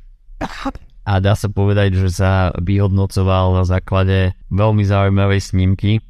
a 1.08 1.12
dá 1.24 1.32
sa 1.32 1.48
povedať, 1.48 1.96
že 1.96 2.10
sa 2.12 2.52
vyhodnocoval 2.60 3.56
na 3.56 3.64
základe 3.64 4.36
veľmi 4.52 4.84
zaujímavej 4.84 5.40
snímky, 5.40 6.04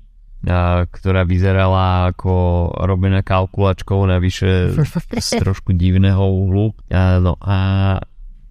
ktorá 0.91 1.23
vyzerala 1.23 2.11
ako 2.11 2.35
robená 2.83 3.23
kalkulačkou 3.23 4.03
navyše 4.11 4.75
z 4.75 5.31
trošku 5.43 5.71
divného 5.77 6.23
uhlu. 6.23 6.75
No 7.23 7.39
a 7.39 7.57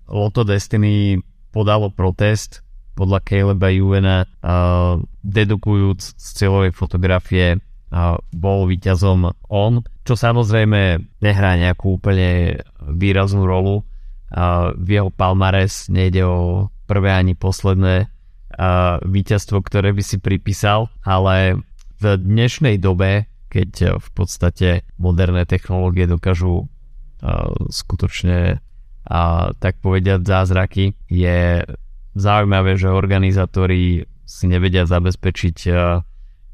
Lotto 0.07 0.47
Destiny 0.47 1.19
podalo 1.51 1.91
protest 1.91 2.63
podľa 2.97 3.21
Caleba 3.21 3.69
Juvena 3.69 4.25
uh, 4.25 4.97
dedukujúc 5.21 6.17
z 6.17 6.27
celovej 6.33 6.73
fotografie 6.73 7.61
uh, 7.61 8.17
bol 8.33 8.65
víťazom 8.65 9.29
on, 9.53 9.85
čo 10.01 10.17
samozrejme 10.17 10.97
nehrá 11.21 11.51
nejakú 11.61 12.01
úplne 12.01 12.57
výraznú 12.81 13.45
rolu. 13.45 13.85
Uh, 14.33 14.73
v 14.75 14.97
jeho 14.97 15.09
palmares 15.13 15.87
nejde 15.93 16.25
o 16.25 16.73
prvé 16.89 17.13
ani 17.13 17.37
posledné 17.37 18.09
uh, 18.09 18.97
víťazstvo, 19.05 19.61
ktoré 19.61 19.93
by 19.93 20.03
si 20.03 20.17
pripísal, 20.17 20.89
ale 21.05 21.61
v 22.01 22.17
dnešnej 22.17 22.81
dobe, 22.81 23.29
keď 23.47 24.01
v 24.01 24.09
podstate 24.11 24.69
moderné 24.99 25.47
technológie 25.47 26.09
dokážu 26.09 26.65
uh, 26.65 26.67
skutočne 27.71 28.59
uh, 28.59 29.55
tak 29.63 29.79
povediať 29.79 30.27
zázraky, 30.27 30.91
je 31.07 31.63
zaujímavé, 32.17 32.75
že 32.75 32.89
organizátori 32.89 34.09
si 34.27 34.45
nevedia 34.49 34.83
zabezpečiť 34.83 35.57
uh, 35.69 36.01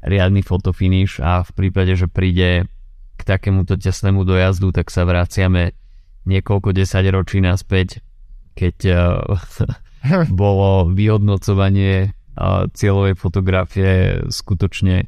riadny 0.04 0.44
fotofinish 0.44 1.18
a 1.18 1.42
v 1.42 1.50
prípade, 1.56 1.96
že 1.96 2.06
príde 2.06 2.68
k 3.16 3.20
takémuto 3.24 3.80
tesnému 3.80 4.22
dojazdu, 4.22 4.70
tak 4.70 4.92
sa 4.92 5.08
vraciame 5.08 5.72
niekoľko 6.28 6.76
desať 6.76 7.04
ročí 7.10 7.38
naspäť, 7.40 8.04
keď 8.54 8.76
uh, 8.92 9.00
bolo 10.30 10.92
vyhodnocovanie 10.92 12.12
cieľovej 12.74 13.14
fotografie 13.14 13.90
skutočne 14.26 15.06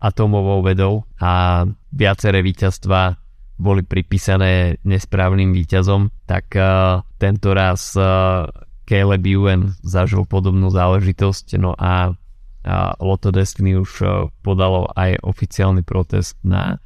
atomovou 0.00 0.64
vedou 0.64 1.04
a 1.20 1.64
viaceré 1.92 2.40
víťazstva 2.40 3.20
boli 3.58 3.82
pripísané 3.82 4.78
nesprávnym 4.86 5.50
víťazom, 5.50 6.08
tak 6.24 6.54
tento 7.18 7.48
raz 7.52 7.92
Caleb 8.88 9.28
Ewan 9.28 9.76
zažil 9.84 10.24
podobnú 10.24 10.72
záležitosť, 10.72 11.60
no 11.60 11.76
a, 11.76 12.16
a 12.64 12.74
Lotto 12.96 13.28
Destiny 13.28 13.76
už 13.76 14.00
podalo 14.40 14.88
aj 14.96 15.20
oficiálny 15.20 15.84
protest 15.84 16.40
na 16.40 16.80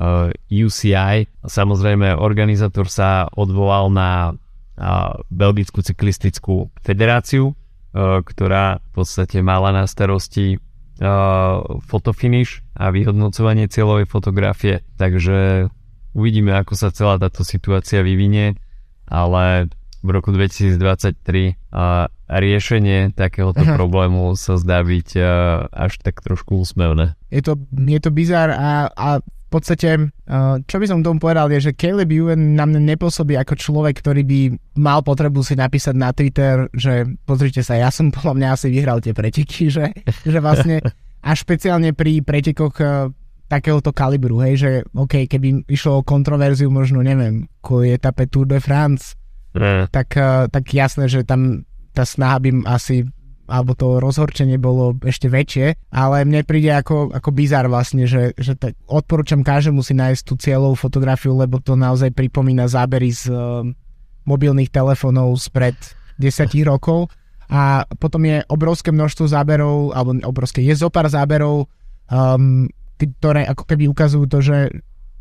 uh, 0.00 0.32
UCI. 0.48 1.28
Samozrejme, 1.44 2.16
organizátor 2.16 2.88
sa 2.88 3.28
odvolal 3.36 3.92
na 3.92 4.32
uh, 4.32 5.20
Belgickú 5.28 5.84
cyklistickú 5.84 6.72
federáciu, 6.80 7.52
Eh, 7.92 8.24
ktorá 8.24 8.80
v 8.80 9.04
podstate 9.04 9.44
mala 9.44 9.68
na 9.68 9.84
starosti 9.84 10.56
uh, 10.56 11.60
fotofinish 11.84 12.64
a 12.72 12.88
vyhodnocovanie 12.88 13.68
cieľovej 13.68 14.08
fotografie. 14.08 14.80
Takže 14.96 15.68
uvidíme, 16.16 16.56
ako 16.56 16.72
sa 16.72 16.88
celá 16.88 17.20
táto 17.20 17.44
situácia 17.44 18.00
vyvinie, 18.00 18.56
ale 19.04 19.68
v 20.02 20.08
roku 20.10 20.34
2023 20.34 20.74
uh, 20.76 22.10
riešenie 22.26 23.14
takéhoto 23.14 23.62
Aha. 23.62 23.78
problému 23.78 24.34
sa 24.34 24.58
zdá 24.58 24.82
byť 24.82 25.08
uh, 25.16 25.24
až 25.70 26.02
tak 26.02 26.18
trošku 26.20 26.58
úsmevné. 26.58 27.14
Je 27.30 27.40
to, 27.40 27.56
je 27.70 28.00
to 28.02 28.10
bizár 28.10 28.50
a, 28.50 28.90
a 28.92 29.22
podstate, 29.52 30.08
uh, 30.08 30.56
čo 30.64 30.76
by 30.80 30.86
som 30.88 31.04
tomu 31.04 31.20
povedal, 31.20 31.52
je, 31.52 31.68
že 31.68 31.76
Caleb 31.76 32.08
Ewan 32.08 32.56
na 32.56 32.64
mňa 32.64 32.96
nepôsobí 32.96 33.36
ako 33.36 33.54
človek, 33.60 34.00
ktorý 34.00 34.24
by 34.24 34.40
mal 34.80 35.04
potrebu 35.04 35.44
si 35.44 35.52
napísať 35.52 35.92
na 35.92 36.16
Twitter, 36.16 36.72
že 36.72 37.04
pozrite 37.28 37.60
sa, 37.60 37.76
ja 37.76 37.92
som 37.92 38.08
podľa 38.16 38.32
mňa 38.40 38.48
asi 38.56 38.72
vyhral 38.72 39.04
tie 39.04 39.12
preteky, 39.12 39.68
že, 39.68 39.92
že 40.24 40.38
vlastne 40.40 40.80
a 41.28 41.30
špeciálne 41.36 41.92
pri 41.92 42.24
pretekoch 42.24 42.80
uh, 42.80 43.12
takéhoto 43.52 43.92
kalibru, 43.92 44.40
hej, 44.40 44.54
že 44.56 44.70
OK, 44.96 45.28
keby 45.28 45.68
išlo 45.68 46.00
o 46.00 46.06
kontroverziu 46.06 46.72
možno, 46.72 47.04
neviem, 47.04 47.44
je 47.60 47.92
etape 47.92 48.24
Tour 48.32 48.48
de 48.48 48.56
France, 48.64 49.12
mm. 49.56 49.92
tak, 49.92 50.08
uh, 50.16 50.48
tak 50.48 50.64
jasné, 50.72 51.08
že 51.08 51.24
tam 51.24 51.64
tá 51.92 52.08
snaha 52.08 52.40
by 52.40 52.64
asi 52.68 53.04
alebo 53.52 53.76
to 53.76 54.00
rozhorčenie 54.00 54.56
bolo 54.56 54.96
ešte 55.04 55.28
väčšie, 55.28 55.92
ale 55.92 56.24
mne 56.24 56.40
príde 56.46 56.72
ako, 56.72 57.12
ako 57.12 57.30
bizar 57.36 57.68
vlastne, 57.68 58.08
že, 58.08 58.32
že 58.38 58.56
t- 58.56 58.72
odporúčam 58.88 59.44
každému 59.44 59.84
si 59.84 59.92
nájsť 59.92 60.22
tú 60.24 60.40
cieľovú 60.40 60.78
fotografiu, 60.78 61.36
lebo 61.36 61.60
to 61.60 61.76
naozaj 61.76 62.14
pripomína 62.16 62.70
zábery 62.70 63.12
z 63.12 63.28
uh, 63.28 63.66
mobilných 64.24 64.72
telefónov 64.72 65.36
spred 65.36 65.76
10 66.16 66.48
rokov 66.70 67.12
a 67.52 67.84
potom 68.00 68.24
je 68.24 68.40
obrovské 68.48 68.88
množstvo 68.88 69.28
záberov, 69.28 69.92
alebo 69.92 70.16
obrovské, 70.24 70.64
je 70.64 70.72
zo 70.72 70.88
pár 70.88 71.12
záberov, 71.12 71.68
um, 72.08 72.64
ktoré 72.96 73.44
ako 73.44 73.68
keby 73.68 73.84
ukazujú 73.92 74.24
to, 74.32 74.38
že 74.40 74.58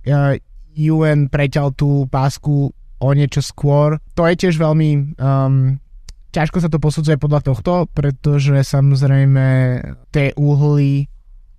uh, 0.07 0.39
UN 0.71 1.27
preťal 1.27 1.75
tú 1.75 2.07
pásku 2.07 2.71
o 3.01 3.09
niečo 3.17 3.41
skôr. 3.41 3.97
To 4.13 4.29
je 4.29 4.35
tiež 4.37 4.61
veľmi 4.61 5.17
um, 5.17 5.81
ťažko 6.31 6.57
sa 6.63 6.69
to 6.71 6.79
posudzuje 6.79 7.19
podľa 7.19 7.43
tohto, 7.51 7.85
pretože 7.91 8.63
samozrejme 8.63 9.45
tie 10.15 10.31
úhly 10.39 11.11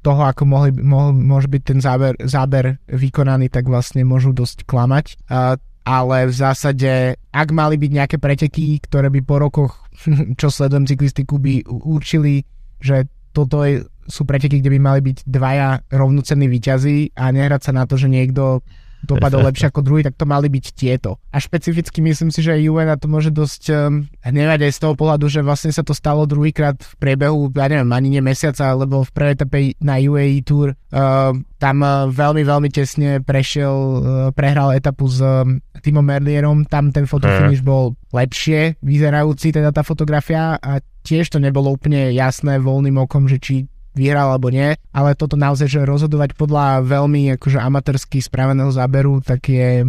toho, 0.02 0.26
ako 0.26 0.42
mohli, 0.48 0.74
mohol, 0.74 1.14
môže 1.14 1.46
byť 1.46 1.62
ten 1.62 1.78
záber, 1.78 2.18
záber 2.26 2.82
vykonaný, 2.90 3.52
tak 3.52 3.70
vlastne 3.70 4.02
môžu 4.02 4.34
dosť 4.34 4.66
klamať. 4.66 5.14
A, 5.30 5.54
ale 5.86 6.26
v 6.26 6.34
zásade, 6.34 7.14
ak 7.30 7.48
mali 7.54 7.78
byť 7.78 7.90
nejaké 7.94 8.16
preteky, 8.18 8.82
ktoré 8.82 9.12
by 9.14 9.20
po 9.22 9.36
rokoch, 9.38 9.72
čo 10.40 10.50
sledujem 10.50 10.90
cyklistiku, 10.90 11.38
by 11.38 11.62
určili, 11.70 12.42
že 12.82 13.06
toto 13.30 13.62
je, 13.62 13.86
sú 14.10 14.26
preteky, 14.26 14.58
kde 14.58 14.74
by 14.74 14.80
mali 14.82 15.00
byť 15.06 15.18
dvaja 15.22 15.86
rovnocenní 15.94 16.50
výťazí 16.50 17.14
a 17.14 17.30
nehrať 17.30 17.70
sa 17.70 17.72
na 17.72 17.86
to, 17.86 17.94
že 17.94 18.10
niekto 18.10 18.66
dopadol 19.04 19.44
lepšie 19.50 19.68
ako 19.68 19.80
druhý, 19.82 20.02
tak 20.06 20.16
to 20.16 20.24
mali 20.24 20.48
byť 20.48 20.64
tieto. 20.74 21.18
A 21.34 21.42
špecificky 21.42 22.00
myslím 22.00 22.30
si, 22.30 22.40
že 22.40 22.58
UN 22.70 22.94
to 22.98 23.10
môže 23.10 23.34
dosť 23.34 23.62
um, 23.70 24.06
hnevať 24.22 24.70
aj 24.70 24.72
z 24.72 24.80
toho 24.80 24.94
pohľadu, 24.94 25.26
že 25.28 25.40
vlastne 25.42 25.74
sa 25.74 25.82
to 25.82 25.92
stalo 25.92 26.24
druhýkrát 26.24 26.78
v 26.78 26.92
priebehu, 26.98 27.50
ja 27.52 27.66
neviem, 27.68 27.90
ani 27.92 28.08
nie 28.18 28.22
mesiaca, 28.22 28.74
lebo 28.74 29.02
v 29.02 29.10
prvej 29.10 29.34
etape 29.36 29.58
na 29.82 29.98
UAE 29.98 30.42
Tour 30.46 30.72
uh, 30.72 31.34
tam 31.58 31.76
uh, 31.82 32.08
veľmi, 32.10 32.42
veľmi 32.42 32.68
tesne 32.70 33.18
prešiel, 33.22 33.74
uh, 33.74 34.00
prehral 34.34 34.74
etapu 34.74 35.06
s 35.10 35.18
um, 35.22 35.58
Timom 35.82 36.06
Merlierom, 36.06 36.66
tam 36.70 36.94
ten 36.94 37.10
fotofinish 37.10 37.62
bol 37.66 37.98
lepšie 38.14 38.78
vyzerajúci, 38.84 39.50
teda 39.50 39.74
tá 39.74 39.82
fotografia 39.82 40.54
a 40.60 40.78
tiež 41.02 41.34
to 41.34 41.38
nebolo 41.42 41.74
úplne 41.74 42.14
jasné 42.14 42.62
voľným 42.62 43.02
okom, 43.02 43.26
že 43.26 43.42
či 43.42 43.54
vyhral 43.92 44.32
alebo 44.32 44.48
nie, 44.48 44.76
ale 44.92 45.16
toto 45.16 45.36
naozaj, 45.36 45.68
že 45.68 45.88
rozhodovať 45.88 46.36
podľa 46.36 46.84
veľmi 46.84 47.36
akože 47.36 47.60
amatérsky 47.60 48.20
spraveného 48.24 48.72
záberu, 48.72 49.20
tak 49.20 49.48
je 49.48 49.84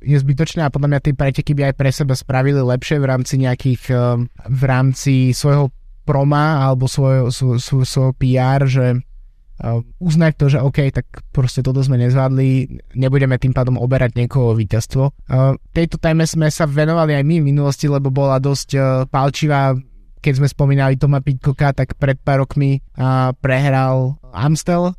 je 0.00 0.16
zbytočné 0.16 0.64
a 0.64 0.72
podľa 0.72 0.96
mňa 0.96 1.00
tie 1.04 1.12
preteky 1.12 1.52
by 1.52 1.62
aj 1.70 1.74
pre 1.76 1.92
seba 1.92 2.16
spravili 2.16 2.56
lepšie 2.56 2.96
v 2.96 3.08
rámci 3.08 3.36
nejakých, 3.36 3.82
eh, 3.92 4.00
v 4.48 4.62
rámci 4.64 5.36
svojho 5.36 5.68
proma 6.08 6.64
alebo 6.64 6.88
svojho, 6.88 7.28
svoj, 7.28 7.60
svoj, 7.60 7.86
svoj 7.86 8.10
PR, 8.18 8.66
že 8.66 8.98
uh, 8.98 9.78
uznať 10.02 10.32
to, 10.34 10.46
že 10.50 10.58
OK, 10.58 10.90
tak 10.90 11.06
proste 11.30 11.62
toto 11.62 11.84
sme 11.86 12.02
nezvládli, 12.02 12.82
nebudeme 12.98 13.38
tým 13.38 13.54
pádom 13.54 13.78
oberať 13.78 14.18
niekoho 14.18 14.56
víťazstvo. 14.58 15.04
Uh, 15.30 15.54
tejto 15.70 16.02
téme 16.02 16.26
sme 16.26 16.50
sa 16.50 16.66
venovali 16.66 17.14
aj 17.14 17.22
my 17.22 17.36
v 17.38 17.48
minulosti, 17.54 17.86
lebo 17.86 18.10
bola 18.10 18.42
dosť 18.42 18.74
palčivá 19.06 19.76
keď 20.20 20.32
sme 20.40 20.48
spomínali 20.48 20.94
Toma 21.00 21.24
Pitcocka, 21.24 21.72
tak 21.72 21.96
pred 21.96 22.20
pár 22.20 22.44
rokmi 22.44 22.84
a, 22.94 23.32
prehral 23.34 24.20
Amstel 24.30 24.94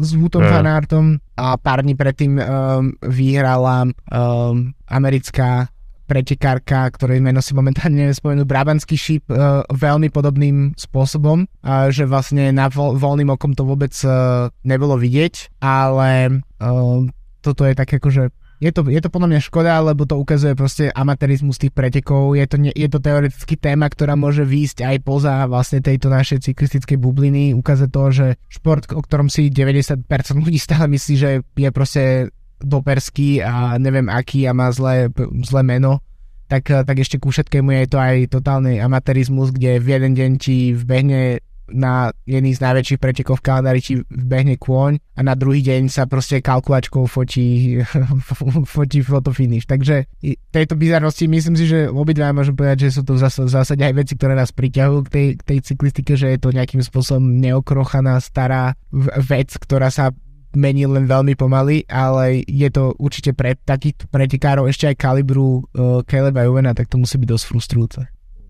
s 0.00 0.16
Wootom 0.16 0.40
yeah. 0.40 0.52
Fanartom 0.56 1.20
a 1.36 1.60
pár 1.60 1.84
dní 1.84 1.92
predtým 1.92 2.40
um, 2.40 2.96
vyhrala 3.04 3.84
um, 3.90 4.72
americká 4.88 5.68
pretekárka, 6.10 6.90
ktorej 6.90 7.22
meno 7.22 7.38
si 7.38 7.54
momentálne 7.54 7.94
neviem 7.94 8.16
spomenúť, 8.16 8.48
Brabanský 8.48 8.98
šíp 8.98 9.30
uh, 9.30 9.62
veľmi 9.70 10.10
podobným 10.10 10.74
spôsobom, 10.74 11.46
uh, 11.46 11.86
že 11.92 12.08
vlastne 12.08 12.50
na 12.50 12.66
vo- 12.66 12.98
voľným 12.98 13.30
okom 13.30 13.54
to 13.54 13.62
vôbec 13.62 13.94
uh, 14.02 14.50
nebolo 14.66 14.98
vidieť, 14.98 15.62
ale 15.62 16.42
uh, 16.58 17.06
toto 17.44 17.62
je 17.62 17.78
tak 17.78 17.94
akože 17.94 18.34
je 18.60 18.70
to, 18.76 18.84
je 18.92 19.00
to 19.00 19.08
podľa 19.08 19.28
mňa 19.32 19.40
škoda, 19.40 19.80
lebo 19.80 20.04
to 20.04 20.20
ukazuje 20.20 20.52
proste 20.52 20.92
amatérizmus 20.92 21.56
tých 21.56 21.72
pretekov. 21.72 22.36
Je 22.36 22.44
to, 22.44 22.56
je 22.60 22.88
to 22.92 23.00
teoreticky 23.00 23.56
téma, 23.56 23.88
ktorá 23.88 24.20
môže 24.20 24.44
výjsť 24.44 24.84
aj 24.84 24.96
poza 25.00 25.48
vlastne 25.48 25.80
tejto 25.80 26.12
našej 26.12 26.44
cyklistickej 26.44 27.00
bubliny. 27.00 27.56
Ukazuje 27.56 27.88
to, 27.88 28.04
že 28.12 28.26
šport, 28.52 28.84
o 28.92 29.00
ktorom 29.00 29.32
si 29.32 29.48
90% 29.48 30.04
ľudí 30.44 30.60
stále 30.60 30.92
myslí, 30.92 31.14
že 31.16 31.30
je 31.40 31.70
proste 31.72 32.28
doperský 32.60 33.40
a 33.40 33.80
neviem 33.80 34.12
aký 34.12 34.44
a 34.44 34.52
má 34.52 34.68
zlé, 34.68 35.08
zlé 35.48 35.64
meno, 35.64 36.04
tak, 36.52 36.68
tak 36.68 36.96
ešte 37.00 37.16
ku 37.16 37.32
všetkému 37.32 37.72
je 37.72 37.86
to 37.88 37.96
aj 37.96 38.28
totálny 38.28 38.76
amatérizmus, 38.82 39.56
kde 39.56 39.80
v 39.80 39.88
jeden 39.96 40.12
deň 40.12 40.30
ti 40.36 40.76
vbehne 40.76 41.40
na 41.72 42.12
jedný 42.26 42.54
z 42.54 42.62
najväčších 42.62 43.00
pretekov 43.00 43.40
v 43.40 43.46
kalendári 43.46 43.80
či 43.80 43.92
vbehne 44.06 44.58
kôň 44.60 45.00
a 45.16 45.20
na 45.24 45.34
druhý 45.34 45.62
deň 45.64 45.90
sa 45.90 46.04
proste 46.04 46.42
kalkulačkou 46.42 47.06
fotí, 47.06 47.80
fotí 48.74 49.00
fotofinish. 49.00 49.66
Takže 49.66 50.06
tejto 50.50 50.74
bizarnosti 50.74 51.26
myslím 51.30 51.56
si, 51.56 51.70
že 51.70 51.88
obidva 51.90 52.34
môžem 52.34 52.54
povedať, 52.54 52.90
že 52.90 53.00
sú 53.00 53.02
to 53.06 53.16
v 53.16 53.50
zásade 53.50 53.82
aj 53.82 53.94
veci, 53.94 54.14
ktoré 54.14 54.34
nás 54.36 54.54
priťahujú 54.54 55.00
k 55.06 55.10
tej, 55.10 55.26
k 55.38 55.42
tej 55.42 55.58
cyklistike, 55.72 56.12
že 56.14 56.32
je 56.34 56.38
to 56.38 56.54
nejakým 56.54 56.82
spôsobom 56.82 57.38
neokrochaná 57.40 58.18
stará 58.20 58.74
vec, 59.18 59.54
ktorá 59.56 59.88
sa 59.88 60.14
mení 60.54 60.86
len 60.86 61.06
veľmi 61.06 61.38
pomaly, 61.38 61.86
ale 61.86 62.42
je 62.46 62.68
to 62.70 62.94
určite 62.98 63.38
pre 63.38 63.54
takých 63.54 64.06
pretekárov 64.10 64.66
ešte 64.66 64.90
aj 64.90 64.96
kalibru 64.98 65.62
uh, 65.62 66.02
Caleba 66.06 66.42
Juvena, 66.42 66.74
tak 66.74 66.90
to 66.90 66.98
musí 66.98 67.18
byť 67.22 67.28
dosť 67.30 67.44
frustrujúce. 67.46 68.00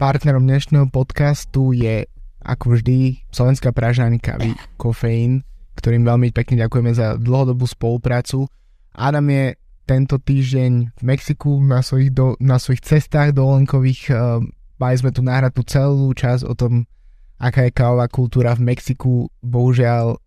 Partnerom 0.01 0.49
dnešného 0.49 0.89
podcastu 0.89 1.77
je 1.77 2.09
ako 2.45 2.77
vždy, 2.77 3.21
Slovenská 3.29 3.71
pražáň 3.71 4.21
kávy 4.21 4.57
Kofeín, 4.81 5.45
ktorým 5.77 6.05
veľmi 6.05 6.29
pekne 6.33 6.61
ďakujeme 6.67 6.93
za 6.93 7.17
dlhodobú 7.17 7.65
spoluprácu. 7.65 8.49
Adam 8.93 9.25
je 9.33 9.57
tento 9.89 10.21
týždeň 10.21 10.73
v 10.99 11.03
Mexiku 11.03 11.59
na 11.59 11.83
svojich, 11.83 12.15
do, 12.15 12.39
na 12.39 12.63
svojich 12.63 12.85
cestách 12.85 13.35
dovolenkových. 13.35 14.13
Uh, 14.13 14.45
mali 14.79 14.95
sme 14.95 15.11
tu 15.11 15.25
nahrať 15.25 15.53
tú 15.57 15.63
celú 15.67 16.09
časť 16.15 16.47
o 16.47 16.55
tom, 16.55 16.87
aká 17.41 17.67
je 17.67 17.75
kávová 17.75 18.07
kultúra 18.07 18.55
v 18.55 18.71
Mexiku. 18.71 19.27
Bohužiaľ, 19.43 20.21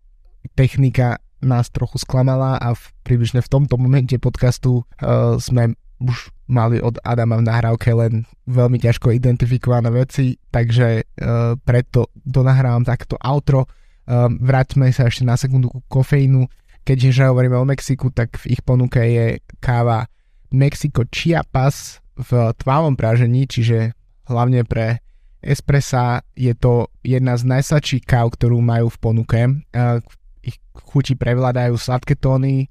technika 0.52 1.22
nás 1.40 1.72
trochu 1.72 2.00
sklamala 2.00 2.56
a 2.60 2.72
v, 2.76 2.82
približne 3.04 3.40
v 3.40 3.52
tomto 3.52 3.76
momente 3.80 4.16
podcastu 4.20 4.82
uh, 4.82 5.36
sme 5.40 5.76
už 6.04 6.28
mali 6.44 6.76
od 6.84 7.00
Adama 7.00 7.40
v 7.40 7.48
nahrávke 7.48 7.88
len 7.96 8.28
veľmi 8.44 8.76
ťažko 8.76 9.16
identifikované 9.16 9.88
veci, 9.88 10.36
takže 10.52 11.00
uh, 11.00 11.56
preto 11.56 12.12
donahrávam 12.12 12.84
takto 12.84 13.16
outro. 13.16 13.64
Uh, 14.04 14.28
vráťme 14.28 14.92
sa 14.92 15.08
ešte 15.08 15.24
na 15.24 15.40
sekundu 15.40 15.72
ku 15.72 15.80
kofeínu. 15.88 16.44
Keďže 16.84 17.32
hovoríme 17.32 17.56
o 17.56 17.64
Mexiku, 17.64 18.12
tak 18.12 18.36
v 18.44 18.52
ich 18.52 18.60
ponuke 18.60 19.00
je 19.00 19.40
káva 19.64 20.04
Mexico 20.52 21.08
Chiapas 21.08 22.04
v 22.12 22.52
tmavom 22.60 22.92
pražení, 22.92 23.48
čiže 23.48 23.96
hlavne 24.28 24.68
pre 24.68 25.00
espressa 25.40 26.20
je 26.36 26.52
to 26.52 26.92
jedna 27.00 27.40
z 27.40 27.48
najsladších 27.48 28.04
káv, 28.04 28.36
ktorú 28.36 28.60
majú 28.60 28.92
v 28.92 29.00
ponuke. 29.00 29.40
Uh, 29.72 30.04
ich 30.44 30.60
chuti 30.76 31.16
prevládajú 31.16 31.80
sladké 31.80 32.20
tóny, 32.20 32.68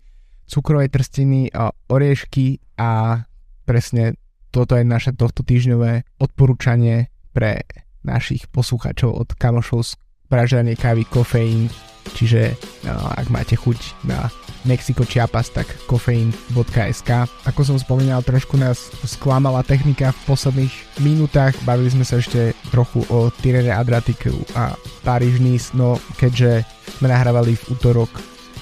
cukrové 0.53 0.85
trstiny, 0.93 1.49
oriešky 1.89 2.61
a 2.77 3.25
presne 3.65 4.13
toto 4.53 4.77
je 4.77 4.85
naše 4.85 5.17
tohto 5.17 5.41
týždňové 5.41 6.21
odporúčanie 6.21 7.09
pre 7.33 7.65
našich 8.05 8.45
poslucháčov 8.53 9.09
od 9.09 9.33
kamošov 9.33 9.81
z 9.81 9.91
pražania 10.29 10.77
kávy 10.77 11.09
kofeín. 11.09 11.73
Čiže 12.13 12.53
no, 12.85 12.93
ak 13.15 13.31
máte 13.31 13.55
chuť 13.55 14.05
na 14.05 14.27
Mexico 14.67 15.07
Chiapas, 15.07 15.49
tak 15.49 15.65
kofeín.sk. 15.87 17.09
Ako 17.47 17.61
som 17.63 17.79
spomínal, 17.79 18.21
trošku 18.21 18.59
nás 18.59 18.91
sklamala 19.07 19.63
technika 19.63 20.11
v 20.11 20.35
posledných 20.35 20.75
minútach. 21.01 21.55
Bavili 21.63 21.89
sme 21.89 22.05
sa 22.05 22.19
ešte 22.19 22.53
trochu 22.69 23.01
o 23.07 23.31
Tyrene 23.41 23.71
Adriatiku 23.71 24.35
a 24.53 24.75
Paríž 25.01 25.39
Nice, 25.39 25.71
no 25.73 25.97
keďže 26.19 26.67
sme 26.99 27.07
nahrávali 27.09 27.55
v 27.55 27.63
útorok 27.73 28.11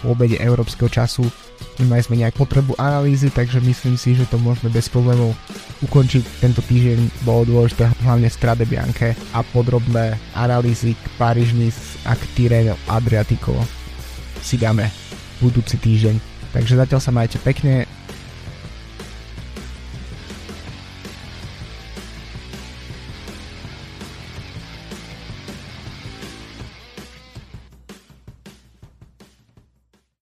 v 0.05 0.13
obede 0.13 0.37
európskeho 0.37 0.87
času, 0.87 1.25
Nemali 1.79 2.01
sme 2.05 2.19
nejak 2.21 2.37
potrebu 2.37 2.77
analýzy, 2.77 3.33
takže 3.33 3.63
myslím 3.63 3.97
si, 3.97 4.13
že 4.13 4.29
to 4.29 4.37
môžeme 4.37 4.69
bez 4.69 4.91
problémov 4.91 5.33
ukončiť. 5.81 6.43
Tento 6.43 6.61
týždeň 6.61 7.25
bolo 7.25 7.47
dôležité 7.47 7.89
hlavne 8.05 8.29
Strade 8.29 8.69
Bianche 8.69 9.17
a 9.33 9.41
podrobné 9.41 10.19
analýzy 10.37 10.93
k 10.93 11.05
Parížnis 11.17 11.97
a 12.05 12.13
k 12.13 12.21
Tirreno 12.37 12.77
Adriatico 12.85 13.57
si 14.41 14.57
dáme 14.57 14.89
budúci 15.41 15.77
týždeň. 15.77 16.15
Takže 16.51 16.75
zatiaľ 16.75 16.99
sa 16.99 17.15
majte 17.15 17.39
pekne, 17.39 17.87